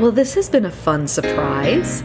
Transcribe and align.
Well, 0.00 0.12
this 0.12 0.34
has 0.34 0.48
been 0.48 0.64
a 0.64 0.70
fun 0.70 1.06
surprise. 1.06 2.02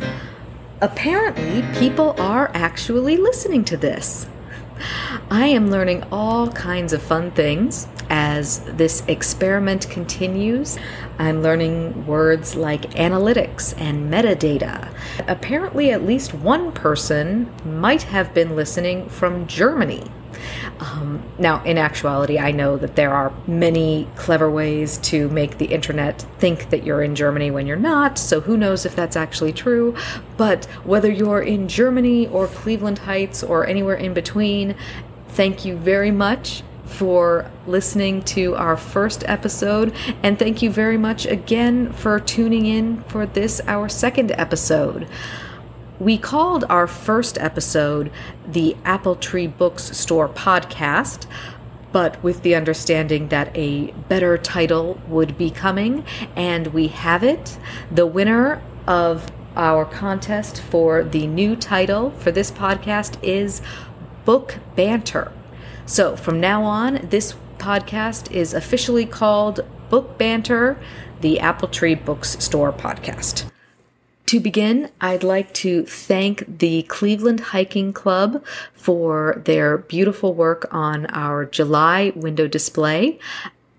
Apparently, 0.81 1.63
people 1.79 2.13
are 2.19 2.51
actually 2.53 3.15
listening 3.15 3.63
to 3.65 3.77
this. 3.77 4.27
I 5.31 5.47
am 5.47 5.71
learning 5.71 6.03
all 6.11 6.51
kinds 6.51 6.91
of 6.91 7.01
fun 7.01 7.31
things 7.31 7.87
as 8.09 8.59
this 8.61 9.03
experiment 9.07 9.89
continues. 9.89 10.77
I'm 11.17 11.41
learning 11.41 12.05
words 12.05 12.55
like 12.55 12.81
analytics 12.91 13.79
and 13.79 14.11
metadata. 14.11 14.93
Apparently, 15.27 15.91
at 15.91 16.03
least 16.03 16.33
one 16.33 16.71
person 16.71 17.51
might 17.63 18.03
have 18.03 18.33
been 18.33 18.55
listening 18.55 19.09
from 19.09 19.47
Germany. 19.47 20.03
Um, 20.79 21.23
now, 21.39 21.63
in 21.63 21.77
actuality, 21.77 22.37
I 22.37 22.51
know 22.51 22.77
that 22.77 22.95
there 22.95 23.13
are 23.13 23.33
many 23.47 24.07
clever 24.15 24.51
ways 24.51 24.97
to 24.99 25.29
make 25.29 25.57
the 25.57 25.65
internet 25.65 26.25
think 26.39 26.69
that 26.69 26.83
you're 26.83 27.01
in 27.01 27.15
Germany 27.15 27.51
when 27.51 27.65
you're 27.65 27.77
not, 27.77 28.17
so 28.17 28.41
who 28.41 28.57
knows 28.57 28.85
if 28.85 28.95
that's 28.95 29.15
actually 29.15 29.53
true. 29.53 29.95
But 30.37 30.65
whether 30.83 31.09
you're 31.09 31.41
in 31.41 31.67
Germany 31.67 32.27
or 32.27 32.47
Cleveland 32.47 32.99
Heights 32.99 33.43
or 33.43 33.65
anywhere 33.65 33.95
in 33.95 34.13
between, 34.13 34.75
thank 35.29 35.63
you 35.63 35.77
very 35.77 36.11
much 36.11 36.63
for 36.85 37.49
listening 37.67 38.21
to 38.23 38.55
our 38.55 38.77
first 38.77 39.23
episode, 39.27 39.93
and 40.23 40.39
thank 40.39 40.61
you 40.61 40.69
very 40.69 40.97
much 40.97 41.25
again 41.25 41.91
for 41.93 42.19
tuning 42.19 42.65
in 42.65 43.01
for 43.03 43.25
this, 43.25 43.61
our 43.67 43.89
second 43.89 44.31
episode. 44.31 45.07
We 45.99 46.17
called 46.17 46.65
our 46.69 46.87
first 46.87 47.37
episode 47.37 48.11
the 48.45 48.75
Apple 48.83 49.15
Tree 49.15 49.47
Books 49.47 49.97
Store 49.97 50.27
podcast, 50.27 51.25
but 51.91 52.21
with 52.21 52.41
the 52.43 52.55
understanding 52.55 53.29
that 53.29 53.55
a 53.55 53.91
better 54.09 54.37
title 54.37 54.99
would 55.07 55.37
be 55.37 55.49
coming, 55.49 56.05
and 56.35 56.67
we 56.67 56.89
have 56.89 57.23
it. 57.23 57.57
The 57.89 58.05
winner 58.05 58.61
of 58.85 59.31
our 59.55 59.85
contest 59.85 60.61
for 60.61 61.03
the 61.03 61.27
new 61.27 61.55
title 61.55 62.11
for 62.11 62.29
this 62.31 62.51
podcast 62.51 63.17
is 63.23 63.61
Book 64.25 64.59
Banter. 64.75 65.31
So 65.85 66.15
from 66.15 66.39
now 66.39 66.63
on, 66.63 67.07
this 67.09 67.35
podcast 67.57 68.31
is 68.31 68.53
officially 68.53 69.05
called 69.05 69.59
Book 69.89 70.17
Banter, 70.17 70.79
the 71.21 71.39
Apple 71.39 71.67
Tree 71.67 71.93
Books 71.93 72.43
Store 72.43 72.73
podcast. 72.73 73.45
To 74.27 74.39
begin, 74.39 74.91
I'd 74.99 75.23
like 75.23 75.53
to 75.55 75.83
thank 75.85 76.57
the 76.57 76.83
Cleveland 76.83 77.39
Hiking 77.39 77.91
Club 77.93 78.43
for 78.73 79.41
their 79.45 79.77
beautiful 79.77 80.33
work 80.33 80.67
on 80.73 81.05
our 81.07 81.45
July 81.45 82.11
window 82.15 82.47
display. 82.47 83.19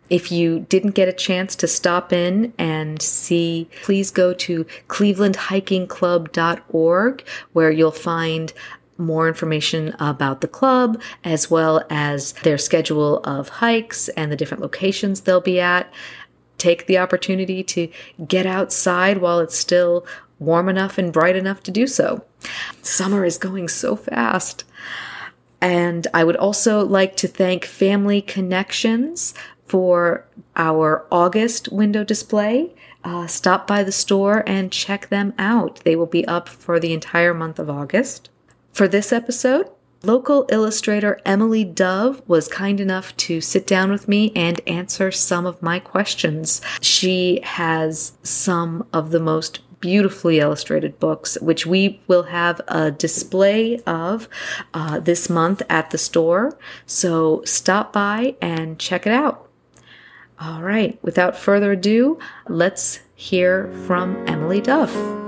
If 0.08 0.30
you 0.30 0.60
didn't 0.68 0.94
get 0.94 1.08
a 1.08 1.12
chance 1.12 1.56
to 1.56 1.66
stop 1.66 2.12
in 2.12 2.52
and 2.56 3.02
see, 3.02 3.68
please 3.82 4.12
go 4.12 4.32
to 4.34 4.64
clevelandhikingclub.org 4.86 7.24
where 7.52 7.72
you'll 7.72 7.90
find 7.90 8.52
more 8.98 9.28
information 9.28 9.94
about 9.98 10.40
the 10.40 10.48
club 10.48 11.00
as 11.24 11.50
well 11.50 11.84
as 11.90 12.32
their 12.44 12.58
schedule 12.58 13.18
of 13.24 13.48
hikes 13.48 14.08
and 14.10 14.32
the 14.32 14.36
different 14.36 14.62
locations 14.62 15.20
they'll 15.20 15.40
be 15.40 15.60
at 15.60 15.92
take 16.58 16.86
the 16.86 16.98
opportunity 16.98 17.62
to 17.62 17.88
get 18.26 18.46
outside 18.46 19.18
while 19.18 19.40
it's 19.40 19.56
still 19.56 20.06
warm 20.38 20.68
enough 20.68 20.98
and 20.98 21.12
bright 21.12 21.36
enough 21.36 21.62
to 21.62 21.70
do 21.70 21.86
so. 21.86 22.24
Summer 22.82 23.24
is 23.24 23.38
going 23.38 23.68
so 23.68 23.96
fast. 23.96 24.64
And 25.60 26.06
I 26.12 26.24
would 26.24 26.36
also 26.36 26.84
like 26.84 27.16
to 27.16 27.28
thank 27.28 27.64
Family 27.64 28.20
Connections 28.20 29.34
for 29.64 30.26
our 30.54 31.06
August 31.10 31.72
window 31.72 32.04
display. 32.04 32.74
Uh, 33.02 33.26
stop 33.26 33.66
by 33.66 33.82
the 33.82 33.92
store 33.92 34.44
and 34.46 34.70
check 34.70 35.08
them 35.08 35.32
out. 35.38 35.80
They 35.84 35.96
will 35.96 36.06
be 36.06 36.26
up 36.26 36.48
for 36.48 36.78
the 36.78 36.92
entire 36.92 37.32
month 37.32 37.58
of 37.58 37.70
August. 37.70 38.30
For 38.76 38.86
this 38.86 39.10
episode, 39.10 39.70
local 40.02 40.44
illustrator 40.50 41.18
Emily 41.24 41.64
Dove 41.64 42.20
was 42.28 42.46
kind 42.46 42.78
enough 42.78 43.16
to 43.16 43.40
sit 43.40 43.66
down 43.66 43.90
with 43.90 44.06
me 44.06 44.32
and 44.36 44.60
answer 44.66 45.10
some 45.10 45.46
of 45.46 45.62
my 45.62 45.78
questions. 45.78 46.60
She 46.82 47.40
has 47.42 48.12
some 48.22 48.86
of 48.92 49.12
the 49.12 49.18
most 49.18 49.60
beautifully 49.80 50.40
illustrated 50.40 51.00
books, 51.00 51.38
which 51.40 51.64
we 51.64 52.02
will 52.06 52.24
have 52.24 52.60
a 52.68 52.90
display 52.90 53.78
of 53.86 54.28
uh, 54.74 55.00
this 55.00 55.30
month 55.30 55.62
at 55.70 55.88
the 55.88 55.96
store. 55.96 56.58
So 56.84 57.40
stop 57.46 57.94
by 57.94 58.36
and 58.42 58.78
check 58.78 59.06
it 59.06 59.12
out. 59.14 59.48
All 60.38 60.60
right, 60.62 60.98
without 61.02 61.34
further 61.34 61.72
ado, 61.72 62.18
let's 62.46 63.00
hear 63.14 63.72
from 63.86 64.22
Emily 64.28 64.60
Dove. 64.60 65.25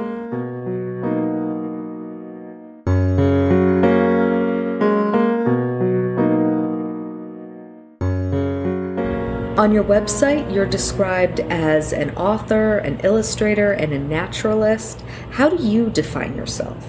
On 9.58 9.72
your 9.72 9.82
website, 9.82 10.54
you're 10.54 10.68
described 10.68 11.40
as 11.40 11.92
an 11.92 12.14
author, 12.14 12.78
an 12.78 13.00
illustrator, 13.00 13.72
and 13.72 13.92
a 13.92 13.98
naturalist. 13.98 15.00
How 15.32 15.48
do 15.48 15.60
you 15.60 15.90
define 15.90 16.36
yourself? 16.36 16.86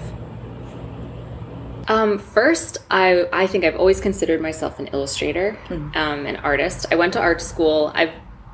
Um, 1.88 2.16
first, 2.20 2.78
I, 2.88 3.26
I 3.32 3.48
think 3.48 3.64
I've 3.64 3.74
always 3.74 4.00
considered 4.00 4.40
myself 4.40 4.78
an 4.78 4.86
illustrator, 4.92 5.58
mm-hmm. 5.66 5.98
um, 5.98 6.26
an 6.26 6.36
artist. 6.36 6.86
I 6.92 6.94
went 6.94 7.12
to 7.14 7.20
art 7.20 7.42
school. 7.42 7.90
I've 7.92 8.12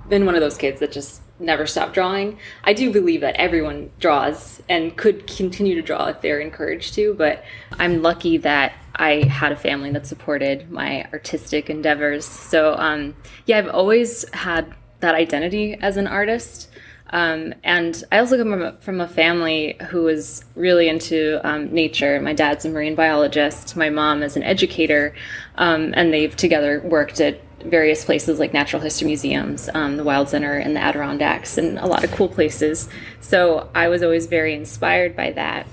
been 0.08 0.24
one 0.24 0.34
of 0.34 0.40
those 0.40 0.56
kids 0.56 0.80
that 0.80 0.92
just 0.92 1.20
never 1.38 1.66
stopped 1.66 1.92
drawing. 1.92 2.38
I 2.64 2.72
do 2.72 2.90
believe 2.90 3.20
that 3.20 3.36
everyone 3.36 3.90
draws 4.00 4.62
and 4.66 4.96
could 4.96 5.26
continue 5.26 5.74
to 5.74 5.82
draw 5.82 6.06
if 6.06 6.22
they're 6.22 6.40
encouraged 6.40 6.94
to, 6.94 7.12
but 7.12 7.44
I'm 7.78 8.00
lucky 8.00 8.38
that 8.38 8.72
I 8.96 9.26
had 9.26 9.52
a 9.52 9.56
family 9.56 9.90
that 9.92 10.06
supported 10.06 10.70
my 10.70 11.06
artistic 11.12 11.70
endeavors. 11.70 12.24
So, 12.24 12.74
um, 12.74 13.14
yeah, 13.44 13.58
I've 13.58 13.68
always 13.68 14.28
had 14.32 14.74
that 15.00 15.14
identity 15.14 15.74
as 15.74 15.96
an 15.96 16.06
artist. 16.06 16.68
Um, 17.10 17.54
and 17.62 18.02
I 18.10 18.18
also 18.18 18.36
come 18.36 18.50
from 18.50 18.62
a, 18.62 18.72
from 18.80 19.00
a 19.00 19.06
family 19.06 19.76
who 19.90 20.02
was 20.02 20.44
really 20.56 20.88
into 20.88 21.40
um, 21.44 21.72
nature. 21.72 22.20
My 22.20 22.32
dad's 22.32 22.64
a 22.64 22.68
marine 22.68 22.96
biologist, 22.96 23.76
my 23.76 23.90
mom 23.90 24.22
is 24.22 24.36
an 24.36 24.42
educator, 24.42 25.14
um, 25.56 25.94
and 25.96 26.12
they've 26.12 26.34
together 26.34 26.80
worked 26.84 27.20
at 27.20 27.40
various 27.60 28.04
places 28.04 28.38
like 28.38 28.52
natural 28.52 28.82
history 28.82 29.06
museums, 29.06 29.68
um, 29.74 29.96
the 29.96 30.04
Wild 30.04 30.28
Center, 30.28 30.58
and 30.58 30.74
the 30.74 30.80
Adirondacks, 30.80 31.58
and 31.58 31.78
a 31.78 31.86
lot 31.86 32.04
of 32.04 32.10
cool 32.12 32.28
places. 32.28 32.88
So 33.20 33.70
I 33.74 33.88
was 33.88 34.02
always 34.02 34.26
very 34.26 34.54
inspired 34.54 35.16
by 35.16 35.32
that. 35.32 35.66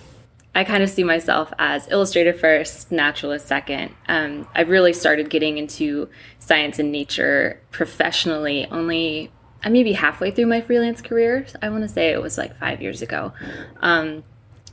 I 0.55 0.63
kind 0.63 0.83
of 0.83 0.89
see 0.89 1.03
myself 1.03 1.51
as 1.57 1.87
illustrator 1.89 2.33
first, 2.33 2.91
naturalist 2.91 3.47
second. 3.47 3.95
Um, 4.07 4.47
I've 4.53 4.69
really 4.69 4.93
started 4.93 5.29
getting 5.29 5.57
into 5.57 6.09
science 6.39 6.77
and 6.77 6.91
nature 6.91 7.59
professionally 7.71 8.67
only 8.69 9.31
I 9.63 9.69
maybe 9.69 9.93
halfway 9.93 10.31
through 10.31 10.47
my 10.47 10.61
freelance 10.61 11.01
career. 11.01 11.45
I 11.61 11.69
want 11.69 11.83
to 11.83 11.89
say 11.89 12.11
it 12.11 12.21
was 12.21 12.37
like 12.37 12.57
five 12.59 12.81
years 12.81 13.01
ago. 13.01 13.31
Um, 13.79 14.23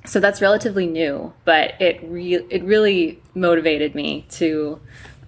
so 0.05 0.19
that's 0.19 0.41
relatively 0.41 0.87
new, 0.87 1.33
but 1.45 1.81
it 1.81 2.01
re- 2.03 2.47
it 2.51 2.65
really 2.65 3.23
motivated 3.35 3.95
me 3.95 4.27
to, 4.31 4.81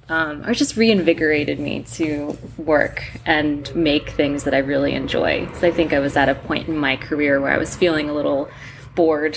um, 0.08 0.44
or 0.44 0.54
just 0.54 0.76
reinvigorated 0.76 1.60
me 1.60 1.84
to 1.94 2.36
work 2.56 3.04
and 3.24 3.72
make 3.76 4.10
things 4.10 4.44
that 4.44 4.54
I 4.54 4.58
really 4.58 4.94
enjoy. 4.94 5.48
So 5.54 5.68
I 5.68 5.70
think 5.70 5.92
I 5.92 6.00
was 6.00 6.16
at 6.16 6.28
a 6.28 6.34
point 6.34 6.68
in 6.68 6.76
my 6.76 6.96
career 6.96 7.40
where 7.40 7.52
I 7.52 7.58
was 7.58 7.76
feeling 7.76 8.08
a 8.08 8.14
little 8.14 8.50
bored. 8.94 9.36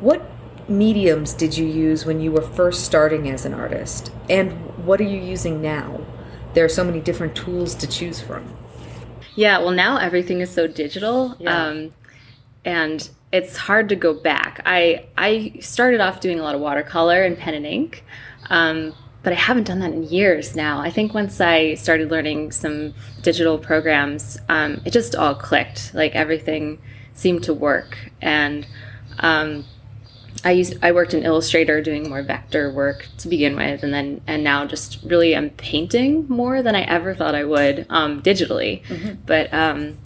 What 0.00 0.30
mediums 0.68 1.32
did 1.32 1.56
you 1.56 1.66
use 1.66 2.04
when 2.04 2.20
you 2.20 2.32
were 2.32 2.42
first 2.42 2.84
starting 2.84 3.28
as 3.28 3.44
an 3.44 3.54
artist? 3.54 4.12
And 4.28 4.52
what 4.84 5.00
are 5.00 5.04
you 5.04 5.20
using 5.20 5.62
now? 5.62 6.00
There 6.54 6.64
are 6.64 6.70
so 6.70 6.84
many 6.84 7.00
different 7.00 7.36
tools 7.36 7.74
to 7.76 7.86
choose 7.86 8.20
from. 8.20 8.56
Yeah, 9.34 9.58
well, 9.58 9.72
now 9.72 9.98
everything 9.98 10.40
is 10.40 10.50
so 10.50 10.66
digital. 10.66 11.36
Yeah. 11.38 11.66
Um, 11.66 11.92
and 12.64 13.08
it's 13.32 13.56
hard 13.56 13.88
to 13.90 13.96
go 13.96 14.14
back. 14.14 14.62
I, 14.64 15.06
I 15.16 15.58
started 15.60 16.00
off 16.00 16.20
doing 16.20 16.40
a 16.40 16.42
lot 16.42 16.54
of 16.54 16.60
watercolor 16.60 17.22
and 17.22 17.36
pen 17.36 17.54
and 17.54 17.66
ink, 17.66 18.04
um, 18.48 18.94
but 19.22 19.32
I 19.32 19.36
haven't 19.36 19.64
done 19.64 19.80
that 19.80 19.92
in 19.92 20.04
years 20.04 20.56
now. 20.56 20.80
I 20.80 20.90
think 20.90 21.12
once 21.12 21.40
I 21.40 21.74
started 21.74 22.10
learning 22.10 22.52
some 22.52 22.94
digital 23.22 23.58
programs, 23.58 24.38
um, 24.48 24.80
it 24.84 24.92
just 24.92 25.14
all 25.14 25.34
clicked. 25.34 25.92
Like 25.94 26.14
everything 26.14 26.80
seemed 27.12 27.42
to 27.44 27.54
work. 27.54 28.10
And 28.22 28.66
um, 29.18 29.64
I 30.46 30.52
used 30.52 30.78
I 30.80 30.92
worked 30.92 31.12
in 31.12 31.24
Illustrator 31.24 31.82
doing 31.82 32.08
more 32.08 32.22
vector 32.22 32.70
work 32.70 33.08
to 33.18 33.26
begin 33.26 33.56
with, 33.56 33.82
and 33.82 33.92
then 33.92 34.20
and 34.28 34.44
now 34.44 34.64
just 34.64 35.02
really 35.02 35.34
am 35.34 35.50
painting 35.50 36.24
more 36.28 36.62
than 36.62 36.76
I 36.76 36.82
ever 36.82 37.16
thought 37.16 37.34
I 37.34 37.42
would 37.42 37.84
um, 37.90 38.22
digitally. 38.22 38.84
Mm-hmm. 38.84 39.14
But 39.26 39.52
um, 39.52 39.98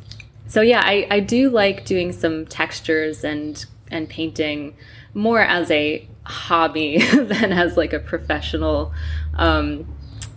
so 0.47 0.63
yeah, 0.63 0.81
I, 0.83 1.07
I 1.11 1.21
do 1.21 1.51
like 1.51 1.85
doing 1.85 2.11
some 2.13 2.47
textures 2.47 3.23
and 3.23 3.63
and 3.91 4.09
painting. 4.09 4.75
more 5.13 5.43
as 5.43 5.71
a 5.71 6.09
hobby 6.25 6.99
than 7.15 7.53
as 7.53 7.77
like 7.77 7.93
a 7.93 7.99
professional 7.99 8.95
um, 9.35 9.87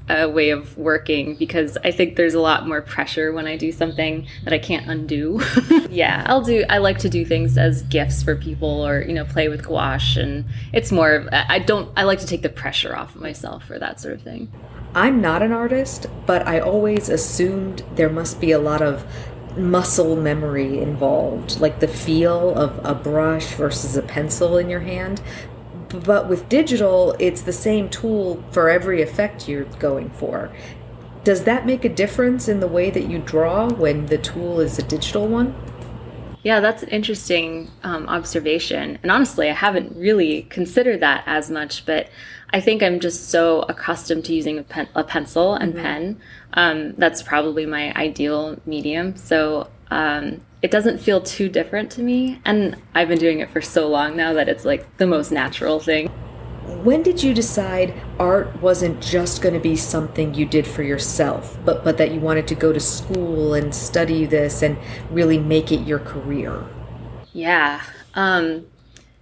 a 0.10 0.28
way 0.28 0.50
of 0.50 0.78
working 0.78 1.36
because 1.36 1.78
I 1.84 1.92
think 1.92 2.16
there's 2.16 2.34
a 2.34 2.40
lot 2.40 2.68
more 2.68 2.82
pressure 2.82 3.32
when 3.32 3.48
I 3.48 3.56
do 3.56 3.72
something 3.72 4.28
that 4.44 4.54
I 4.54 4.60
can't 4.60 4.90
undo. 4.90 5.42
yeah, 5.90 6.24
I'll 6.28 6.42
do 6.42 6.66
I 6.70 6.80
like 6.80 6.98
to 7.00 7.10
do 7.10 7.24
things 7.24 7.58
as 7.58 7.84
gifts 7.84 8.22
for 8.22 8.36
people 8.36 8.86
or, 8.86 9.02
you 9.02 9.14
know, 9.14 9.26
play 9.26 9.48
with 9.48 9.66
gouache 9.66 10.22
and 10.22 10.46
it's 10.74 10.92
more 10.92 11.28
I 11.32 11.60
don't 11.60 11.92
I 11.96 12.04
like 12.04 12.20
to 12.20 12.28
take 12.28 12.42
the 12.42 12.50
pressure 12.50 12.96
off 12.96 13.16
of 13.16 13.22
myself 13.22 13.64
for 13.66 13.80
that 13.80 14.00
sort 14.00 14.16
of 14.16 14.22
thing. 14.22 14.52
I'm 14.96 15.22
not 15.22 15.42
an 15.42 15.52
artist, 15.52 16.06
but 16.26 16.46
I 16.48 16.60
always 16.60 17.10
assumed 17.10 17.84
there 17.96 18.10
must 18.10 18.40
be 18.40 18.52
a 18.52 18.60
lot 18.60 18.82
of 18.82 19.06
muscle 19.58 20.16
memory 20.16 20.80
involved, 20.80 21.60
like 21.60 21.80
the 21.80 21.88
feel 21.88 22.54
of 22.56 22.80
a 22.84 22.94
brush 22.94 23.54
versus 23.54 23.96
a 23.96 24.02
pencil 24.02 24.58
in 24.58 24.70
your 24.70 24.82
hand 24.82 25.22
but 25.94 26.28
with 26.28 26.50
digital, 26.50 27.16
it's 27.20 27.42
the 27.42 27.54
same 27.54 27.90
tool 27.90 28.44
for 28.52 28.70
every 28.70 29.02
effect 29.02 29.48
you're 29.48 29.66
going 29.80 30.10
for. 30.10 30.52
Does 31.24 31.46
that 31.46 31.66
make 31.66 31.86
a 31.86 31.90
difference 31.90 32.50
in 32.50 32.60
the 32.60 32.68
way 32.68 32.90
that 32.90 33.10
you 33.10 33.20
draw 33.20 33.70
when 33.70 34.08
the 34.08 34.18
tool 34.18 34.60
is 34.60 34.78
a 34.78 34.84
digital 34.84 35.28
one? 35.28 35.56
Yeah, 36.44 36.60
that's 36.60 36.84
an 36.84 36.90
interesting 36.90 37.72
um, 37.84 38.08
observation. 38.10 39.00
And 39.02 39.10
honestly, 39.10 39.50
I 39.50 39.54
haven't 39.54 39.96
really 39.96 40.42
considered 40.44 41.00
that 41.00 41.24
as 41.26 41.50
much, 41.50 41.86
but 41.86 42.10
I 42.52 42.60
think 42.60 42.84
I'm 42.84 43.00
just 43.00 43.30
so 43.30 43.62
accustomed 43.62 44.26
to 44.26 44.34
using 44.36 44.60
a, 44.60 44.64
pen, 44.64 44.90
a 44.94 45.06
pencil 45.06 45.54
and 45.54 45.74
mm-hmm. 45.74 45.82
pen. 45.82 46.22
Um, 46.54 46.94
that's 46.96 47.24
probably 47.24 47.66
my 47.66 47.94
ideal 47.96 48.60
medium. 48.66 49.16
So 49.16 49.70
um, 49.94 50.42
it 50.64 50.72
doesn't 50.72 50.98
feel 50.98 51.22
too 51.22 51.48
different 51.48 51.92
to 51.92 52.02
me. 52.02 52.42
And 52.46 52.78
I've 52.96 53.08
been 53.08 53.20
doing 53.20 53.40
it 53.40 53.52
for 53.52 53.62
so 53.62 53.88
long 53.88 54.18
now 54.18 54.34
that 54.34 54.50
it's 54.50 54.66
like 54.66 54.98
the 54.98 55.06
most 55.06 55.32
natural 55.32 55.80
thing. 55.80 56.08
When 56.84 57.04
did 57.04 57.22
you 57.22 57.34
decide 57.34 57.94
art 58.18 58.60
wasn't 58.60 59.02
just 59.02 59.44
going 59.44 59.54
to 59.54 59.60
be 59.60 59.76
something 59.76 60.34
you 60.34 60.48
did 60.48 60.66
for 60.66 60.82
yourself, 60.82 61.60
but, 61.64 61.84
but 61.84 61.98
that 62.00 62.12
you 62.12 62.20
wanted 62.20 62.48
to 62.48 62.56
go 62.56 62.74
to 62.74 62.80
school 62.80 63.54
and 63.54 63.76
study 63.76 64.26
this 64.26 64.64
and 64.64 64.80
really 65.12 65.38
make 65.38 65.72
it 65.72 65.86
your 65.86 66.00
career? 66.00 66.66
Yeah. 67.32 67.84
Um, 68.16 68.66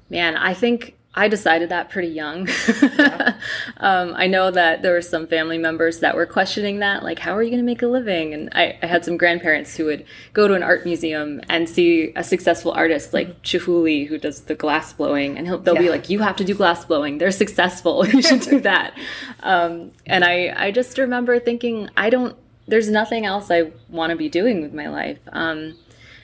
man, 0.10 0.38
I 0.38 0.54
think 0.54 0.96
I 1.14 1.28
decided 1.28 1.70
that 1.70 1.90
pretty 1.90 2.08
young. 2.08 2.48
um, 3.78 4.14
I 4.16 4.28
know 4.28 4.50
that 4.50 4.82
there 4.82 4.94
were 4.94 5.02
some 5.02 5.28
family 5.28 5.58
members 5.58 6.00
that 6.00 6.16
were 6.16 6.26
questioning 6.26 6.80
that, 6.80 7.04
like, 7.04 7.20
how 7.20 7.36
are 7.36 7.44
you 7.44 7.50
going 7.50 7.60
to 7.60 7.66
make 7.66 7.82
a 7.82 7.88
living? 7.88 8.34
And 8.34 8.50
I, 8.54 8.78
I, 8.82 8.86
had 8.86 9.04
some 9.04 9.18
grandparents 9.18 9.76
who 9.76 9.86
would 9.86 10.06
go 10.32 10.48
to 10.48 10.54
an 10.54 10.64
art 10.64 10.86
museum 10.86 11.42
and 11.50 11.68
see 11.68 12.14
a 12.16 12.24
successful 12.24 12.72
artist 12.72 13.14
like 13.14 13.28
mm-hmm. 13.28 13.42
Chihuly, 13.42 14.08
who 14.08 14.18
does 14.18 14.44
the 14.44 14.56
glass 14.56 14.94
blowing, 14.94 15.38
and 15.38 15.48
they'll 15.48 15.76
yeah. 15.76 15.82
be 15.82 15.90
like, 15.90 16.10
"You 16.10 16.20
have 16.20 16.38
to 16.38 16.46
do 16.46 16.56
glass 16.56 16.86
blowing. 16.86 17.18
They're 17.18 17.32
successful. 17.32 18.08
you 18.08 18.22
should 18.22 18.42
do 18.42 18.62
that." 18.62 18.98
Um, 19.42 19.92
and 20.06 20.24
I, 20.24 20.54
I 20.56 20.72
just 20.72 20.98
remember 20.98 21.40
thinking, 21.40 21.90
I 21.98 22.10
don't. 22.10 22.38
There's 22.68 22.90
nothing 22.90 23.26
else 23.26 23.52
I 23.52 23.72
want 23.90 24.12
to 24.12 24.16
be 24.16 24.30
doing 24.30 24.62
with 24.62 24.74
my 24.74 24.88
life. 24.88 25.20
Um, 25.34 25.76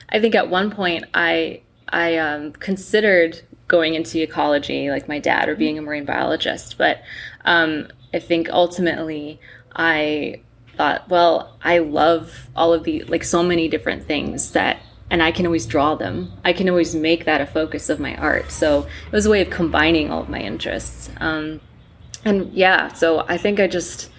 I 0.08 0.18
think 0.18 0.34
at 0.34 0.48
one 0.48 0.70
point 0.70 1.04
I 1.12 1.60
I 1.90 2.16
um, 2.16 2.52
considered 2.52 3.42
going 3.68 3.94
into 3.94 4.22
ecology 4.22 4.90
like 4.90 5.06
my 5.06 5.18
dad 5.18 5.48
or 5.48 5.54
being 5.54 5.78
a 5.78 5.82
marine 5.82 6.04
biologist. 6.04 6.76
But 6.78 7.02
um, 7.44 7.88
I 8.12 8.18
think 8.18 8.48
ultimately 8.50 9.40
I 9.76 10.40
thought, 10.76 11.08
well, 11.08 11.56
I 11.62 11.78
love 11.78 12.48
all 12.56 12.72
of 12.72 12.84
the, 12.84 13.04
like 13.04 13.24
so 13.24 13.42
many 13.42 13.68
different 13.68 14.04
things 14.04 14.52
that, 14.52 14.78
and 15.10 15.22
I 15.22 15.32
can 15.32 15.46
always 15.46 15.66
draw 15.66 15.94
them. 15.94 16.32
I 16.44 16.52
can 16.52 16.68
always 16.68 16.94
make 16.94 17.24
that 17.26 17.40
a 17.40 17.46
focus 17.46 17.88
of 17.88 18.00
my 18.00 18.16
art. 18.16 18.50
So 18.50 18.86
it 19.06 19.12
was 19.12 19.26
a 19.26 19.30
way 19.30 19.42
of 19.42 19.50
combining 19.50 20.10
all 20.10 20.22
of 20.22 20.28
my 20.28 20.40
interests. 20.40 21.10
Um, 21.18 21.60
and 22.24 22.52
yeah, 22.52 22.88
so 22.92 23.24
I 23.28 23.36
think 23.36 23.60
I 23.60 23.66
just, 23.66 24.10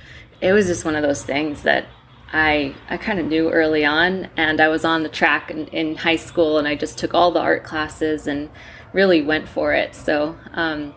it 0.42 0.52
was 0.52 0.68
just 0.68 0.86
one 0.86 0.96
of 0.96 1.04
those 1.04 1.24
things 1.24 1.64
that 1.64 1.86
I 2.32 2.76
I 2.90 2.98
kind 2.98 3.20
of 3.20 3.26
knew 3.26 3.50
early 3.50 3.84
on, 3.84 4.30
and 4.38 4.62
I 4.62 4.68
was 4.68 4.86
on 4.86 5.02
the 5.04 5.10
track 5.10 5.50
in, 5.50 5.68
in, 5.68 5.96
high 5.96 6.16
school, 6.16 6.60
and 6.60 6.68
I 6.68 6.76
just 6.76 7.00
took 7.00 7.14
all 7.14 7.32
the 7.32 7.40
art 7.40 7.64
classes 7.64 8.28
and 8.28 8.50
really 8.94 9.22
went 9.22 9.48
for 9.48 9.74
it. 9.74 9.96
So 9.96 10.36
um, 10.54 10.94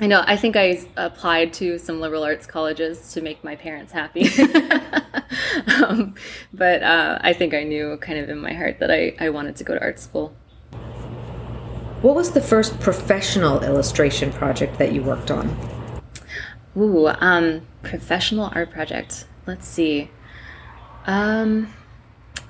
I 0.00 0.06
know 0.06 0.22
I 0.26 0.36
think 0.36 0.56
I 0.56 0.80
applied 0.96 1.52
to 1.54 1.78
some 1.78 2.00
liberal 2.00 2.22
arts 2.22 2.46
colleges 2.46 3.12
to 3.12 3.20
make 3.20 3.42
my 3.42 3.56
parents 3.56 3.92
happy. 3.92 4.28
um, 5.84 6.14
but 6.52 6.82
uh, 6.82 7.18
I 7.20 7.32
think 7.32 7.54
I 7.54 7.64
knew 7.64 7.96
kind 7.98 8.18
of 8.18 8.28
in 8.28 8.38
my 8.38 8.52
heart 8.52 8.78
that 8.78 8.90
I, 8.90 9.14
I 9.18 9.30
wanted 9.30 9.56
to 9.56 9.64
go 9.64 9.74
to 9.74 9.80
art 9.80 9.98
school. 9.98 10.34
What 12.00 12.14
was 12.14 12.30
the 12.30 12.40
first 12.40 12.78
professional 12.78 13.64
illustration 13.64 14.32
project 14.32 14.78
that 14.78 14.92
you 14.92 15.02
worked 15.02 15.32
on? 15.32 15.48
Ooh, 16.76 17.08
um, 17.08 17.66
professional 17.82 18.52
art 18.54 18.70
project. 18.70 19.26
Let's 19.46 19.66
see. 19.66 20.10
Um, 21.06 21.74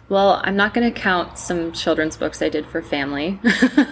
well, 0.09 0.41
I'm 0.43 0.57
not 0.57 0.75
going 0.75 0.93
to 0.93 1.01
count 1.01 1.39
some 1.39 1.73
children's 1.73 2.17
books 2.17 2.41
I 2.41 2.49
did 2.49 2.67
for 2.67 2.83
family, 2.83 3.39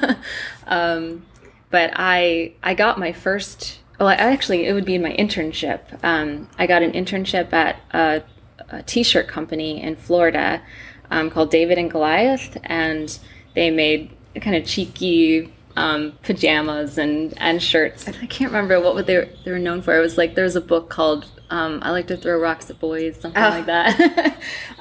um, 0.66 1.26
but 1.70 1.90
I 1.94 2.54
I 2.62 2.74
got 2.74 2.98
my 2.98 3.12
first. 3.12 3.80
Well, 3.98 4.08
I, 4.08 4.14
actually, 4.14 4.66
it 4.66 4.72
would 4.72 4.84
be 4.84 4.98
my 4.98 5.12
internship. 5.16 6.02
Um, 6.04 6.48
I 6.58 6.66
got 6.66 6.82
an 6.82 6.92
internship 6.92 7.52
at 7.52 7.76
a 7.92 8.22
a 8.70 8.82
t-shirt 8.82 9.28
company 9.28 9.80
in 9.82 9.96
Florida 9.96 10.62
um, 11.10 11.30
called 11.30 11.50
David 11.50 11.78
and 11.78 11.90
Goliath, 11.90 12.56
and 12.64 13.18
they 13.54 13.70
made 13.70 14.10
kind 14.40 14.56
of 14.56 14.66
cheeky 14.66 15.52
um, 15.76 16.12
pajamas 16.22 16.98
and 16.98 17.34
and 17.38 17.62
shirts. 17.62 18.08
I 18.08 18.26
can't 18.26 18.50
remember 18.50 18.80
what 18.80 19.06
they 19.06 19.16
were, 19.18 19.28
they 19.44 19.50
were 19.50 19.58
known 19.58 19.82
for. 19.82 19.96
It 19.96 20.00
was 20.00 20.16
like 20.16 20.34
there 20.34 20.44
was 20.44 20.56
a 20.56 20.60
book 20.60 20.88
called 20.88 21.26
um, 21.50 21.80
"I 21.82 21.90
Like 21.90 22.06
to 22.08 22.16
Throw 22.16 22.38
Rocks 22.38 22.70
at 22.70 22.80
Boys," 22.80 23.20
something 23.20 23.42
oh. 23.42 23.48
like 23.48 23.66
that. 23.66 24.38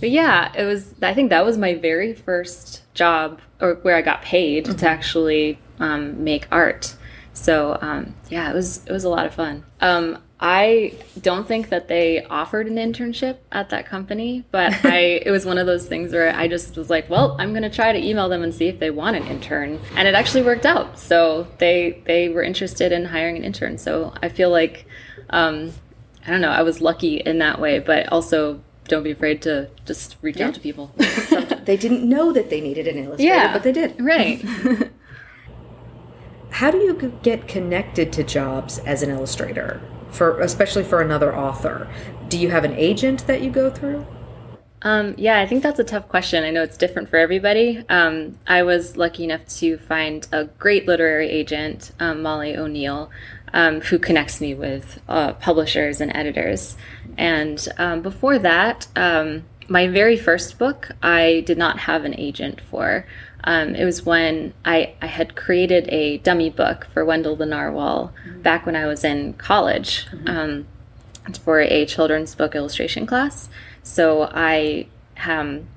but 0.00 0.10
yeah, 0.10 0.52
it 0.56 0.64
was. 0.64 0.94
I 1.02 1.14
think 1.14 1.30
that 1.30 1.44
was 1.44 1.58
my 1.58 1.74
very 1.74 2.14
first 2.14 2.82
job, 2.94 3.40
or 3.60 3.74
where 3.82 3.96
I 3.96 4.02
got 4.02 4.22
paid 4.22 4.64
mm-hmm. 4.64 4.76
to 4.76 4.88
actually 4.88 5.58
um, 5.78 6.24
make 6.24 6.46
art. 6.50 6.94
So 7.32 7.78
um, 7.80 8.14
yeah, 8.28 8.50
it 8.50 8.54
was 8.54 8.84
it 8.86 8.92
was 8.92 9.04
a 9.04 9.08
lot 9.08 9.26
of 9.26 9.34
fun. 9.34 9.64
Um, 9.80 10.18
I 10.40 10.94
don't 11.20 11.48
think 11.48 11.70
that 11.70 11.88
they 11.88 12.24
offered 12.24 12.68
an 12.68 12.76
internship 12.76 13.38
at 13.50 13.70
that 13.70 13.86
company, 13.86 14.44
but 14.50 14.72
I 14.84 15.20
it 15.24 15.30
was 15.30 15.44
one 15.44 15.58
of 15.58 15.66
those 15.66 15.86
things 15.86 16.12
where 16.12 16.34
I 16.34 16.48
just 16.48 16.76
was 16.76 16.90
like, 16.90 17.08
well, 17.10 17.36
I'm 17.38 17.50
going 17.50 17.62
to 17.62 17.70
try 17.70 17.92
to 17.92 17.98
email 17.98 18.28
them 18.28 18.42
and 18.42 18.54
see 18.54 18.68
if 18.68 18.78
they 18.78 18.90
want 18.90 19.16
an 19.16 19.26
intern, 19.26 19.80
and 19.94 20.06
it 20.06 20.14
actually 20.14 20.42
worked 20.42 20.66
out. 20.66 20.98
So 20.98 21.46
they 21.58 22.02
they 22.06 22.28
were 22.28 22.42
interested 22.42 22.92
in 22.92 23.04
hiring 23.04 23.36
an 23.36 23.44
intern. 23.44 23.78
So 23.78 24.12
I 24.22 24.28
feel 24.28 24.50
like 24.50 24.86
um, 25.30 25.72
I 26.26 26.30
don't 26.30 26.40
know, 26.40 26.50
I 26.50 26.62
was 26.62 26.80
lucky 26.80 27.16
in 27.16 27.38
that 27.38 27.60
way, 27.60 27.78
but 27.78 28.10
also 28.12 28.60
don't 28.88 29.02
be 29.02 29.10
afraid 29.10 29.42
to 29.42 29.70
just 29.84 30.16
reach 30.22 30.38
yeah. 30.38 30.48
out 30.48 30.54
to 30.54 30.60
people. 30.60 30.92
they 31.64 31.76
didn't 31.76 32.08
know 32.08 32.32
that 32.32 32.50
they 32.50 32.60
needed 32.60 32.86
an 32.88 32.98
illustrator, 32.98 33.34
yeah, 33.34 33.52
but 33.52 33.62
they 33.62 33.72
did. 33.72 34.00
Right. 34.00 34.42
How 36.50 36.70
do 36.70 36.78
you 36.78 37.18
get 37.22 37.46
connected 37.46 38.12
to 38.14 38.24
jobs 38.24 38.78
as 38.80 39.02
an 39.02 39.10
illustrator, 39.10 39.80
for 40.10 40.40
especially 40.40 40.84
for 40.84 41.00
another 41.00 41.36
author? 41.36 41.88
Do 42.28 42.38
you 42.38 42.50
have 42.50 42.64
an 42.64 42.74
agent 42.74 43.26
that 43.26 43.42
you 43.42 43.50
go 43.50 43.70
through? 43.70 44.06
Um, 44.82 45.14
yeah, 45.18 45.40
I 45.40 45.46
think 45.46 45.62
that's 45.62 45.78
a 45.78 45.84
tough 45.84 46.08
question. 46.08 46.44
I 46.44 46.50
know 46.50 46.62
it's 46.62 46.76
different 46.76 47.08
for 47.08 47.16
everybody. 47.16 47.84
Um, 47.88 48.38
I 48.46 48.62
was 48.62 48.96
lucky 48.96 49.24
enough 49.24 49.46
to 49.58 49.76
find 49.78 50.26
a 50.30 50.44
great 50.44 50.86
literary 50.86 51.28
agent, 51.28 51.92
um, 51.98 52.22
Molly 52.22 52.56
O'Neill, 52.56 53.10
um, 53.52 53.80
who 53.80 53.98
connects 53.98 54.40
me 54.40 54.54
with 54.54 55.00
uh, 55.08 55.32
publishers 55.34 56.00
and 56.00 56.14
editors. 56.14 56.76
And 57.18 57.68
um, 57.76 58.00
before 58.00 58.38
that, 58.38 58.86
um, 58.96 59.44
my 59.68 59.88
very 59.88 60.16
first 60.16 60.58
book, 60.58 60.92
I 61.02 61.42
did 61.44 61.58
not 61.58 61.80
have 61.80 62.04
an 62.04 62.14
agent 62.16 62.60
for. 62.70 63.04
Um, 63.44 63.74
it 63.74 63.84
was 63.84 64.06
when 64.06 64.54
I, 64.64 64.94
I 65.02 65.06
had 65.06 65.34
created 65.34 65.88
a 65.90 66.18
dummy 66.18 66.48
book 66.48 66.86
for 66.94 67.04
Wendell 67.04 67.36
the 67.36 67.46
Narwhal 67.46 68.12
mm-hmm. 68.26 68.42
back 68.42 68.64
when 68.64 68.76
I 68.76 68.86
was 68.86 69.04
in 69.04 69.34
college 69.34 70.06
mm-hmm. 70.06 70.28
Um, 70.28 70.66
for 71.42 71.60
a 71.60 71.84
children's 71.84 72.34
book 72.34 72.54
illustration 72.54 73.04
class. 73.04 73.50
So 73.82 74.30
I 74.32 74.86
um, 75.26 75.68